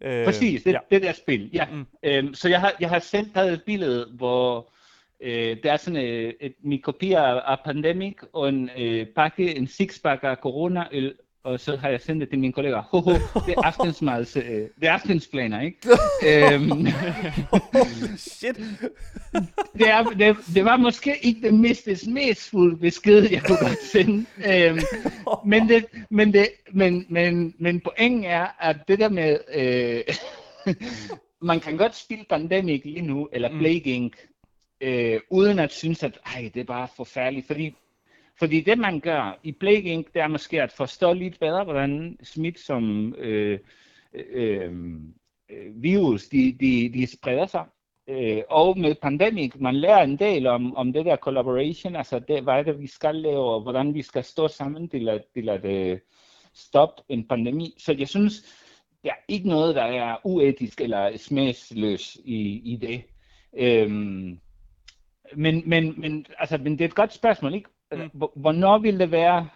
Øh, 0.02 0.26
Præcis, 0.26 0.64
det, 0.64 0.72
ja. 0.72 0.80
det 0.92 1.02
der 1.02 1.12
spil, 1.12 1.50
ja. 1.54 1.66
Mm. 1.66 1.78
Mm. 1.78 1.86
Øhm, 2.04 2.34
så 2.34 2.50
jeg 2.50 2.60
har, 2.60 2.74
jeg 2.80 2.90
har 2.90 3.00
selv 3.00 3.34
taget 3.34 3.54
et 3.54 3.64
billede, 3.66 4.12
hvor 4.18 4.70
øh, 5.20 5.58
der 5.64 5.72
er 5.72 5.78
sådan 5.78 6.06
øh, 6.06 6.34
et, 6.42 6.54
min 6.64 6.82
kopi 6.82 7.12
af, 7.12 7.42
af 7.46 7.58
Pandemic, 7.66 8.16
og 8.34 8.50
en 8.50 8.70
øh, 8.78 9.08
pakke, 9.16 9.56
en 9.56 9.68
sixpack 9.68 10.24
af 10.24 10.36
Corona-øl, 10.36 11.16
og 11.44 11.60
så 11.60 11.76
har 11.76 11.90
jeg 11.90 12.02
sendt 12.02 12.22
det 12.22 12.30
til 12.30 12.40
mine 12.40 12.54
kollegaer. 12.54 12.82
Ho, 12.82 13.00
ho, 13.00 13.12
det 13.46 13.54
er 13.58 13.62
aftensmads, 13.64 14.36
øh, 14.36 14.44
det 14.44 14.88
er 14.88 14.92
aftensplaner, 14.92 15.62
ikke? 15.62 15.78
øhm, 16.54 16.88
Shit. 18.18 18.56
det, 19.74 19.90
er, 19.90 20.04
det, 20.04 20.38
det, 20.54 20.66
var 20.66 20.78
måske 20.78 21.18
ikke 21.22 21.42
det 21.42 21.54
mest 21.54 21.90
smagsfulde 21.96 22.78
besked, 22.78 23.30
jeg 23.32 23.44
kunne 23.44 23.58
godt 23.58 23.84
sende. 23.84 24.26
Øhm, 24.48 24.80
men, 25.46 25.70
det, 25.70 25.86
men, 26.10 26.34
det, 26.34 26.48
men, 26.72 27.06
men, 27.10 27.56
men 27.60 27.80
pointen 27.80 28.24
er, 28.24 28.48
at 28.60 28.78
det 28.88 29.00
der 29.00 29.10
med, 29.10 29.40
øh, 29.54 30.04
man 31.42 31.60
kan 31.60 31.78
godt 31.78 31.96
spille 31.96 32.26
Pandemic 32.30 32.82
lige 32.86 33.02
nu, 33.02 33.30
eller 33.32 33.50
Plague 33.50 33.94
Inc., 33.94 34.14
øh, 34.82 35.20
uden 35.30 35.60
at 35.60 35.72
synes, 35.72 36.04
at 36.04 36.20
Ej, 36.26 36.52
det 36.54 36.60
er 36.60 36.64
bare 36.66 36.88
forfærdeligt. 36.96 37.48
Fordi, 37.48 37.76
fordi 38.40 38.62
det, 38.62 38.78
man 38.78 39.00
gør 39.00 39.40
i 39.44 39.52
Plague 39.52 39.84
Inc., 39.84 40.08
det 40.14 40.22
er 40.22 40.28
måske 40.28 40.62
at 40.62 40.72
forstå 40.72 41.14
lidt 41.14 41.40
bedre, 41.40 41.64
hvordan 41.64 42.18
smitsom 42.24 43.16
øh, 43.18 43.60
øh, 44.14 44.72
øh, 45.50 45.84
virus, 45.84 46.28
de, 46.28 46.58
de, 46.60 46.90
de 46.94 47.08
spreder 47.08 47.46
sig. 47.46 47.66
Øh, 48.08 48.42
og 48.50 48.80
med 48.80 48.96
pandemik, 49.02 49.62
man 49.62 49.76
lærer 49.76 50.04
en 50.04 50.20
del 50.20 50.48
om, 50.48 50.76
om 50.76 50.94
det 50.94 51.06
der 51.06 51.16
collaboration, 51.16 51.96
altså 51.96 52.20
det, 52.20 52.44
hvad 52.44 52.54
er 52.54 52.64
det, 52.64 52.82
vi 52.82 52.88
skal 52.88 53.16
lave, 53.16 53.54
og 53.54 53.62
hvordan 53.62 53.94
vi 53.94 54.02
skal 54.02 54.24
stå 54.24 54.48
sammen 54.48 54.90
til 54.90 55.10
at, 55.10 55.26
til 55.34 55.50
at 55.50 55.66
øh, 55.66 56.00
stoppe 56.54 57.04
en 57.10 57.28
pandemi. 57.28 57.76
Så 57.78 57.94
jeg 57.94 58.08
synes, 58.08 58.34
der 59.04 59.10
er 59.10 59.24
ikke 59.28 59.50
noget, 59.50 59.76
der 59.76 59.84
er 59.84 60.18
uetisk 60.24 60.82
eller 60.82 61.18
smagsløs 61.18 62.18
i, 62.26 62.62
i 62.74 62.76
det. 62.76 63.04
Øhm, 63.58 64.40
men, 65.36 65.64
men, 65.66 66.02
men, 66.02 66.26
altså, 66.40 66.58
men 66.58 66.72
det 66.72 66.82
er 66.82 66.88
et 66.88 66.96
godt 66.96 67.14
spørgsmål, 67.14 67.54
ikke? 67.54 67.70
Mm. 67.92 68.10
Hvor- 68.14 68.32
Hvornår 68.36 68.78
vil 68.78 69.00
det 69.00 69.12
være, 69.12 69.50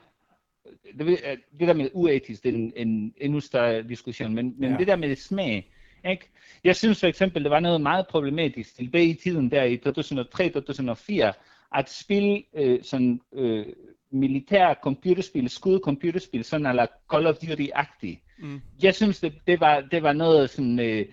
det, 0.98 1.06
ved- 1.06 1.18
øh, 1.32 1.38
det 1.60 1.68
der 1.68 1.74
med 1.74 1.90
uetisk, 1.94 2.44
det 2.44 2.50
er 2.50 2.58
en, 2.58 2.74
en 2.76 3.14
endnu 3.18 3.40
større 3.40 3.84
diskussion, 3.84 4.34
men, 4.36 4.56
men 4.58 4.72
Ja. 4.72 4.78
det 4.78 4.88
der 4.88 4.96
med 4.96 5.16
smag, 5.16 5.72
ikke? 6.10 6.30
Jeg 6.64 6.76
synes 6.76 7.00
for 7.00 7.08
eksempel, 7.08 7.44
det 7.44 7.52
var 7.52 7.60
noget 7.60 7.82
meget 7.82 8.08
problematisk 8.08 8.76
tilbage 8.76 9.06
i 9.06 9.14
tiden 9.14 9.52
der 9.52 9.64
i 9.64 9.78
2003-2004, 9.78 11.34
at 11.76 11.90
spille 11.90 12.44
øh, 12.56 12.84
sådan 12.84 13.22
øh, 13.34 13.66
militære 14.12 14.76
computerspil, 14.84 15.50
skud 15.50 15.80
computerspil, 15.80 16.44
sådan 16.44 16.66
eller 16.68 16.86
Call 17.12 17.28
of 17.28 17.36
Duty-agtigt. 17.36 18.20
Mm. 18.40 18.62
Jeg 18.84 18.96
synes, 18.96 19.20
det, 19.20 19.34
det, 19.48 19.60
var, 19.60 19.82
det 19.82 20.04
var 20.04 20.14
noget 20.14 20.50
sådan, 20.50 20.80
øh, 20.80 21.06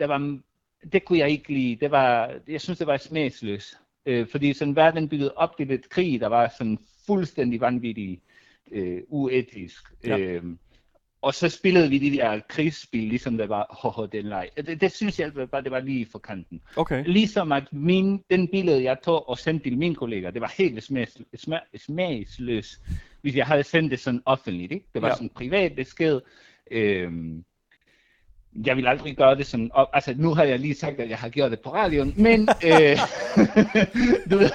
der 0.00 0.06
var, 0.06 0.38
det 0.92 1.04
kunne 1.04 1.18
jeg 1.18 1.30
ikke 1.30 1.52
lide. 1.52 1.76
Det 1.76 1.90
var, 1.90 2.34
jeg 2.48 2.60
synes, 2.60 2.78
det 2.78 2.86
var 2.86 2.96
smagsløst. 2.96 3.74
Øh, 4.06 4.26
fordi 4.26 4.52
sådan 4.52 4.76
verden 4.76 5.08
byggede 5.08 5.34
op 5.34 5.56
til 5.56 5.70
et 5.70 5.88
krig, 5.88 6.20
der 6.20 6.26
var 6.26 6.52
sådan 6.58 6.78
fuldstændig 7.06 7.60
vanvittig, 7.60 8.20
øh, 8.72 9.00
uetisk. 9.08 9.84
Ja. 10.06 10.18
Øh, 10.18 10.42
og 11.22 11.34
så 11.34 11.48
spillede 11.48 11.88
vi 11.88 11.98
de 11.98 12.16
der 12.16 12.40
krigsspil, 12.48 13.08
ligesom 13.08 13.36
det 13.38 13.48
var, 13.48 13.66
hoho, 13.82 14.06
den 14.06 14.24
leg. 14.24 14.48
Det, 14.56 14.80
det 14.80 14.92
synes 14.92 15.20
jeg 15.20 15.32
bare, 15.50 15.62
det 15.62 15.70
var 15.70 15.80
lige 15.80 16.06
for 16.12 16.18
kanten. 16.18 16.60
Okay. 16.76 17.04
Ligesom 17.06 17.52
at 17.52 17.72
min, 17.72 18.22
den 18.30 18.48
billede, 18.48 18.82
jeg 18.82 18.96
tog 19.04 19.28
og 19.28 19.38
sendte 19.38 19.70
til 19.70 19.78
mine 19.78 19.94
kolleger, 19.94 20.30
det 20.30 20.40
var 20.40 20.54
helt 20.58 20.82
smags, 20.82 21.18
smag, 21.36 21.60
smagsløst, 21.76 22.80
hvis 23.20 23.36
jeg 23.36 23.46
havde 23.46 23.62
sendt 23.62 23.90
det 23.90 24.00
sådan 24.00 24.22
offentligt. 24.24 24.72
Ikke? 24.72 24.86
Det 24.94 25.02
var 25.02 25.08
ja. 25.08 25.14
sådan 25.14 25.26
en 25.26 25.34
privat 25.34 25.76
besked. 25.76 26.20
Øhm, 26.70 27.44
jeg 28.66 28.76
vil 28.76 28.86
aldrig 28.86 29.16
gøre 29.16 29.34
det 29.36 29.46
sådan, 29.46 29.70
op, 29.74 29.88
altså 29.92 30.14
nu 30.16 30.34
har 30.34 30.44
jeg 30.44 30.58
lige 30.58 30.74
sagt, 30.74 31.00
at 31.00 31.10
jeg 31.10 31.18
har 31.18 31.28
gjort 31.28 31.50
det 31.50 31.60
på 31.60 31.70
radioen, 31.74 32.14
men 32.16 32.48
øh, 32.64 32.98
du 34.30 34.38
ved, 34.38 34.50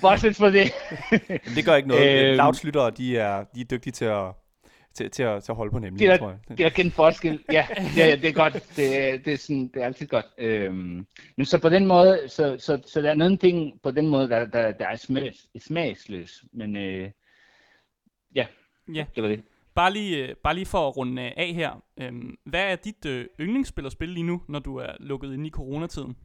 bortset 0.00 0.36
fra 0.36 0.50
det. 0.50 0.72
Men 1.28 1.54
det 1.56 1.64
gør 1.64 1.74
ikke 1.74 1.88
noget. 1.88 2.28
Øhm. 2.28 2.36
Loudslyttere, 2.36 2.90
de 2.90 3.18
er, 3.18 3.44
de 3.54 3.60
er 3.60 3.64
dygtige 3.64 3.92
til 3.92 4.04
at, 4.04 4.24
til, 4.94 5.10
til, 5.10 5.22
at, 5.22 5.44
til 5.44 5.52
at 5.52 5.56
holde 5.56 5.70
på 5.72 5.78
nemlig, 5.78 5.98
Det 6.00 6.08
er- 6.08 6.16
tror 6.16 6.30
jeg. 6.30 6.58
Det 6.58 6.66
er 6.66 6.70
kendt 6.70 6.94
forskel. 6.94 7.40
Ja, 7.52 7.66
ja, 7.96 8.06
ja, 8.08 8.16
det 8.16 8.24
er 8.28 8.32
godt. 8.32 8.52
Det, 8.76 8.98
er- 9.08 9.18
det, 9.18 9.32
er 9.32 9.36
sådan, 9.38 9.70
det 9.74 9.82
er 9.82 9.86
altid 9.86 10.06
godt. 10.06 10.26
Øhm, 10.38 11.06
men 11.36 11.46
så 11.46 11.58
på 11.58 11.68
den 11.68 11.86
måde, 11.86 12.20
så, 12.28 12.56
så, 12.58 12.78
så 12.86 13.02
der 13.02 13.10
er 13.10 13.14
nogle 13.14 13.36
ting 13.36 13.72
på 13.82 13.90
den 13.90 14.08
måde, 14.08 14.28
der, 14.28 14.46
der, 14.46 14.70
der 14.72 14.86
er 14.88 14.96
smags, 14.96 15.46
smagsløs. 15.66 16.44
Men 16.52 16.76
øh, 16.76 17.10
ja, 18.34 18.46
Ja. 18.94 19.04
det 19.14 19.22
var 19.22 19.28
det. 19.28 19.42
Bare 19.74 19.92
lige, 19.92 20.28
øh, 20.28 20.36
bare 20.36 20.54
lige 20.54 20.66
for 20.66 20.88
at 20.88 20.96
runde 20.96 21.22
øh, 21.22 21.30
af 21.36 21.52
her. 21.54 21.82
Øhm, 22.00 22.38
hvad 22.44 22.72
er 22.72 22.76
dit 22.76 23.06
øh, 23.06 23.26
yndlingsspil 23.40 23.86
at 23.86 23.92
spille 23.92 24.14
lige 24.14 24.26
nu, 24.26 24.42
når 24.48 24.58
du 24.58 24.76
er 24.76 24.92
lukket 25.00 25.34
ind 25.34 25.46
i 25.46 25.50
coronatiden? 25.50 26.16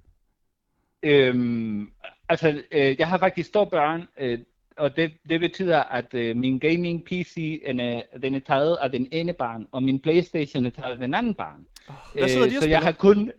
Øhm, 1.03 1.91
altså, 2.29 2.63
øh, 2.71 2.99
jeg 2.99 3.07
har 3.07 3.17
faktisk 3.17 3.53
to 3.53 3.65
børn, 3.65 4.07
øh, 4.19 4.39
og 4.77 4.95
det, 4.95 5.13
det 5.29 5.39
betyder, 5.39 5.83
at 5.83 6.13
øh, 6.13 6.35
min 6.35 6.59
gaming 6.59 7.05
PC 7.05 7.61
den 7.67 7.79
er, 7.79 8.01
den 8.21 8.35
er 8.35 8.39
taget 8.39 8.77
af 8.81 8.91
den 8.91 9.07
ene 9.11 9.33
barn, 9.33 9.67
og 9.71 9.83
min 9.83 9.99
Playstation 9.99 10.65
er 10.65 10.69
taget 10.69 10.91
af 10.91 10.97
den 10.97 11.13
anden 11.13 11.33
barn. 11.33 11.65
Hvad 12.13 12.29
sidder 12.29 12.49
de 12.49 12.57
og 12.57 12.63
så 12.63 12.69
jeg 12.69 12.81
har 12.81 12.91
kun... 12.91 13.31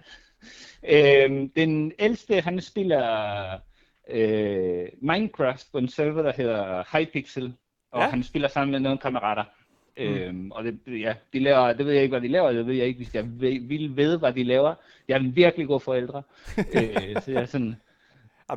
Øh, 0.88 1.48
den 1.56 1.92
ældste, 1.98 2.40
han 2.40 2.60
spiller 2.60 3.58
øh, 4.10 4.86
Minecraft 5.02 5.72
på 5.72 5.78
en 5.78 5.88
server, 5.88 6.22
der 6.22 6.32
hedder 6.36 6.84
Hypixel, 6.92 7.54
og 7.92 8.00
ja. 8.00 8.08
han 8.08 8.22
spiller 8.22 8.48
sammen 8.48 8.72
med 8.72 8.80
nogle 8.80 8.98
kammerater. 8.98 9.44
Mm. 9.98 10.04
Øhm, 10.04 10.50
og 10.50 10.64
det, 10.64 10.78
ja, 10.86 11.14
de 11.32 11.38
laver, 11.40 11.72
det 11.72 11.86
ved 11.86 11.92
jeg 11.92 12.02
ikke, 12.02 12.12
hvad 12.12 12.20
de 12.20 12.28
laver, 12.32 12.52
det 12.52 12.66
ved 12.66 12.74
jeg 12.74 12.86
ikke, 12.86 12.96
hvis 12.96 13.14
jeg 13.14 13.24
vil 13.40 13.96
ved, 13.96 14.18
hvad 14.18 14.32
de 14.32 14.44
laver. 14.44 14.74
Jeg 15.08 15.14
er 15.14 15.18
en 15.20 15.36
virkelig 15.36 15.66
god 15.66 15.80
forældre. 15.80 16.22
øh, 16.58 17.22
så 17.22 17.30
jeg 17.30 17.42
er 17.42 17.46
sådan, 17.46 17.76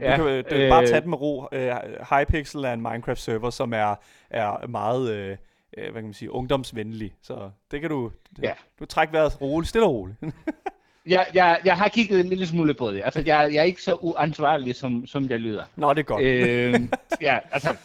Ja, 0.02 0.18
du 0.18 0.24
kan 0.24 0.34
øh, 0.34 0.44
du, 0.52 0.70
bare 0.70 0.82
øh, 0.82 0.88
tage 0.88 1.02
den 1.02 1.10
med 1.10 1.22
ro. 1.22 1.48
Øh, 1.52 1.72
Hypixel 2.10 2.64
er 2.64 2.74
en 2.74 2.82
Minecraft-server, 2.82 3.50
som 3.50 3.74
er, 3.74 3.96
er 4.30 4.68
meget 4.68 5.12
øh, 5.14 5.38
øh, 5.78 5.84
hvad 5.84 5.94
kan 5.94 6.04
man 6.04 6.14
sige, 6.14 6.32
ungdomsvenlig. 6.32 7.14
Så 7.22 7.50
det 7.72 7.82
kan 7.82 7.90
du, 7.90 8.12
Ja. 8.44 8.52
du 8.80 8.86
trække 8.86 9.14
vejret 9.14 9.42
roligt, 9.42 9.70
stille 9.70 9.86
og 9.88 9.94
roligt. 9.94 10.18
jeg, 11.06 11.26
jeg, 11.34 11.60
jeg 11.66 11.78
har 11.78 11.88
kigget 11.88 12.20
en 12.20 12.26
lille 12.30 12.48
smule 12.48 12.74
på 12.74 12.92
det. 12.92 13.02
Altså, 13.06 13.24
jeg, 13.26 13.50
jeg 13.54 13.60
er 13.60 13.64
ikke 13.64 13.84
så 13.84 13.94
uansvarlig, 13.94 14.76
som, 14.76 15.08
som 15.08 15.30
jeg 15.30 15.40
lyder. 15.40 15.64
Nå, 15.76 15.94
det 15.94 16.00
er 16.00 16.04
godt. 16.04 16.24
øh, 16.24 16.74
ja, 17.22 17.40
altså, 17.52 17.76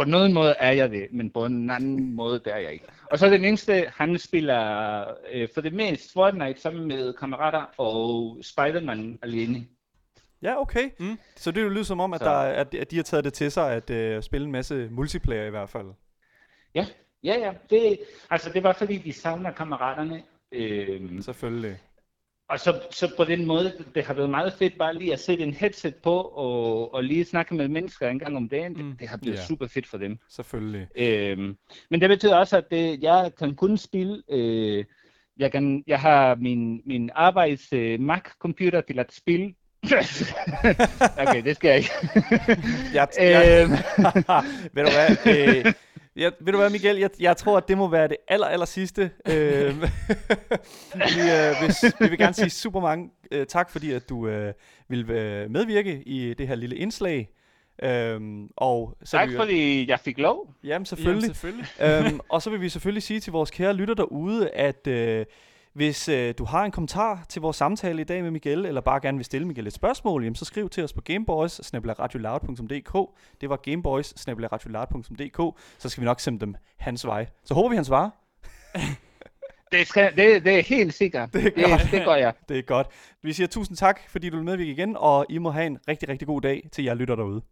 på 0.00 0.04
nogen 0.04 0.32
måde 0.32 0.54
er 0.58 0.72
jeg 0.72 0.90
det, 0.90 1.06
men 1.12 1.30
på 1.30 1.44
en 1.44 1.70
anden 1.70 2.14
måde, 2.14 2.38
det 2.44 2.52
er 2.52 2.56
jeg 2.56 2.72
ikke. 2.72 2.84
Og 3.10 3.18
så 3.18 3.26
den 3.30 3.44
eneste, 3.44 3.84
han 3.96 4.18
spiller 4.18 5.04
øh, 5.32 5.48
for 5.54 5.60
det 5.60 5.72
mest 5.72 6.12
Fortnite 6.12 6.60
sammen 6.60 6.88
med 6.88 7.12
kammerater 7.12 7.64
og 7.78 8.38
Spider-Man 8.42 9.18
alene. 9.22 9.66
Ja, 10.42 10.60
okay. 10.60 10.90
Mm. 11.00 11.18
Så 11.36 11.50
det 11.50 11.72
lyder 11.72 11.82
som 11.82 12.00
om, 12.00 12.14
at, 12.14 12.20
Så- 12.20 12.24
der, 12.24 12.30
er- 12.30 12.60
at, 12.60 12.74
at 12.74 12.90
de 12.90 12.96
har 12.96 13.02
taget 13.02 13.24
det 13.24 13.32
til 13.32 13.50
sig 13.50 13.72
at 13.72 13.90
øh, 13.90 14.22
spille 14.22 14.44
en 14.44 14.52
masse 14.52 14.88
multiplayer 14.90 15.44
i 15.46 15.50
hvert 15.50 15.68
fald. 15.68 15.86
Ja, 16.74 16.86
ja, 17.24 17.34
ja. 17.38 17.52
Det, 17.70 17.98
altså, 18.30 18.50
det 18.52 18.62
var 18.62 18.72
fordi, 18.72 18.96
de 18.98 19.12
savner 19.12 19.50
kammeraterne. 19.52 20.22
Øh, 20.52 21.22
Selvfølgelig. 21.22 21.76
Og 22.50 22.60
så, 22.60 22.80
så 22.90 23.12
på 23.16 23.24
den 23.24 23.46
måde, 23.46 23.72
det 23.94 24.04
har 24.04 24.14
været 24.14 24.30
meget 24.30 24.52
fedt 24.52 24.78
bare 24.78 24.94
lige 24.94 25.12
at 25.12 25.20
sætte 25.20 25.44
en 25.44 25.54
headset 25.54 25.94
på 25.94 26.20
og, 26.20 26.94
og 26.94 27.04
lige 27.04 27.24
snakke 27.24 27.54
med 27.54 27.68
mennesker 27.68 28.08
en 28.08 28.18
gang 28.18 28.36
om 28.36 28.48
dagen. 28.48 28.72
Mm. 28.72 28.90
Det, 28.90 29.00
det 29.00 29.08
har 29.08 29.16
blevet 29.16 29.36
Ja. 29.36 29.42
super 29.44 29.66
fedt 29.66 29.86
for 29.86 29.98
dem. 29.98 30.18
Selvfølgelig. 30.30 30.86
Øhm, 30.96 31.56
men 31.90 32.00
det 32.00 32.08
betyder 32.08 32.36
også, 32.36 32.56
at 32.56 32.64
det, 32.70 33.02
jeg 33.02 33.30
kan 33.38 33.54
kun 33.56 33.76
spille. 33.78 34.22
Øh, 34.30 34.84
jeg, 35.38 35.52
kan, 35.52 35.84
jeg 35.86 36.00
har 36.00 36.34
min, 36.34 36.82
min 36.86 37.10
arbejds 37.14 37.72
øh, 37.72 38.00
Mac-computer 38.00 38.80
til 38.80 38.98
at 38.98 39.12
spille. 39.12 39.54
okay, 41.22 41.44
det 41.44 41.56
skal 41.56 41.68
jeg 41.68 41.76
ikke. 41.76 41.90
Jeg, 42.94 43.08
jeg, 43.18 43.62
øhm, 43.62 43.70
ved 44.74 44.84
du 44.84 44.90
hvad, 44.90 45.36
øh, 45.66 45.72
jeg, 46.16 46.32
ved 46.40 46.52
du 46.52 46.58
hvad 46.58 46.70
Michael, 46.70 46.98
jeg, 46.98 47.10
jeg 47.20 47.36
tror, 47.36 47.56
at 47.56 47.68
det 47.68 47.78
må 47.78 47.88
være 47.88 48.08
det 48.08 48.16
aller, 48.28 48.46
aller 48.46 48.66
sidste. 48.66 49.10
Øh, 49.26 49.34
vi, 50.94 51.20
øh, 51.20 51.54
hvis, 51.64 51.84
vi 52.00 52.08
vil 52.08 52.18
gerne 52.18 52.34
sige 52.34 52.50
super 52.50 52.80
mange 52.80 53.10
øh, 53.30 53.46
tak, 53.46 53.70
fordi 53.70 53.92
at 53.92 54.08
du 54.08 54.28
øh, 54.28 54.52
vil 54.88 55.10
øh, 55.10 55.50
medvirke 55.50 56.02
i 56.02 56.34
det 56.34 56.48
her 56.48 56.54
lille 56.54 56.76
indslag. 56.76 57.30
Øhm, 57.82 58.48
og 58.56 58.96
så 59.04 59.10
tak 59.10 59.28
vi, 59.28 59.36
fordi 59.36 59.90
jeg 59.90 60.00
fik 60.00 60.18
lov. 60.18 60.54
Jamen 60.64 60.86
selvfølgelig. 60.86 61.22
Jamen, 61.22 61.34
selvfølgelig. 61.34 61.66
øhm, 62.12 62.20
og 62.28 62.42
så 62.42 62.50
vil 62.50 62.60
vi 62.60 62.68
selvfølgelig 62.68 63.02
sige 63.02 63.20
til 63.20 63.32
vores 63.32 63.50
kære 63.50 63.74
lytter 63.74 63.94
derude, 63.94 64.50
at 64.50 64.86
øh, 64.86 65.26
hvis 65.72 66.08
øh, 66.08 66.34
du 66.38 66.44
har 66.44 66.64
en 66.64 66.70
kommentar 66.70 67.24
til 67.28 67.42
vores 67.42 67.56
samtale 67.56 68.00
i 68.00 68.04
dag 68.04 68.22
med 68.22 68.30
Miguel, 68.30 68.66
eller 68.66 68.80
bare 68.80 69.00
gerne 69.00 69.18
vil 69.18 69.24
stille 69.24 69.46
Miguel 69.46 69.66
et 69.66 69.72
spørgsmål, 69.72 70.24
jamen, 70.24 70.34
så 70.34 70.44
skriv 70.44 70.68
til 70.68 70.84
os 70.84 70.92
på 70.92 71.00
gameboys 71.00 71.60
Det 73.40 73.50
var 73.50 73.56
gameboys 73.56 74.14
så 75.78 75.88
skal 75.88 76.00
vi 76.00 76.04
nok 76.04 76.20
sende 76.20 76.40
dem 76.40 76.54
hans 76.78 77.06
vej. 77.06 77.26
Så 77.44 77.54
håber 77.54 77.68
vi, 77.68 77.76
han 77.76 77.84
svarer. 77.84 78.10
Det, 79.72 79.86
skal, 79.86 80.16
det, 80.16 80.44
det 80.44 80.58
er 80.58 80.62
helt 80.62 80.94
sikkert. 80.94 81.32
Det 81.32 81.44
Det, 81.44 81.64
er 81.64 81.68
godt. 81.68 81.82
det, 81.82 81.92
det 81.92 82.04
gør 82.04 82.14
jeg. 82.14 82.32
Det 82.48 82.58
er 82.58 82.62
godt. 82.62 82.86
Vi 83.22 83.32
siger 83.32 83.46
tusind 83.46 83.76
tak, 83.76 84.00
fordi 84.08 84.30
du 84.30 84.36
vil 84.36 84.44
medvirke 84.44 84.70
igen, 84.72 84.96
og 84.98 85.26
I 85.28 85.38
må 85.38 85.50
have 85.50 85.66
en 85.66 85.78
rigtig, 85.88 86.08
rigtig 86.08 86.28
god 86.28 86.40
dag 86.40 86.68
til 86.72 86.84
jer 86.84 86.94
lytter 86.94 87.16
derude. 87.16 87.42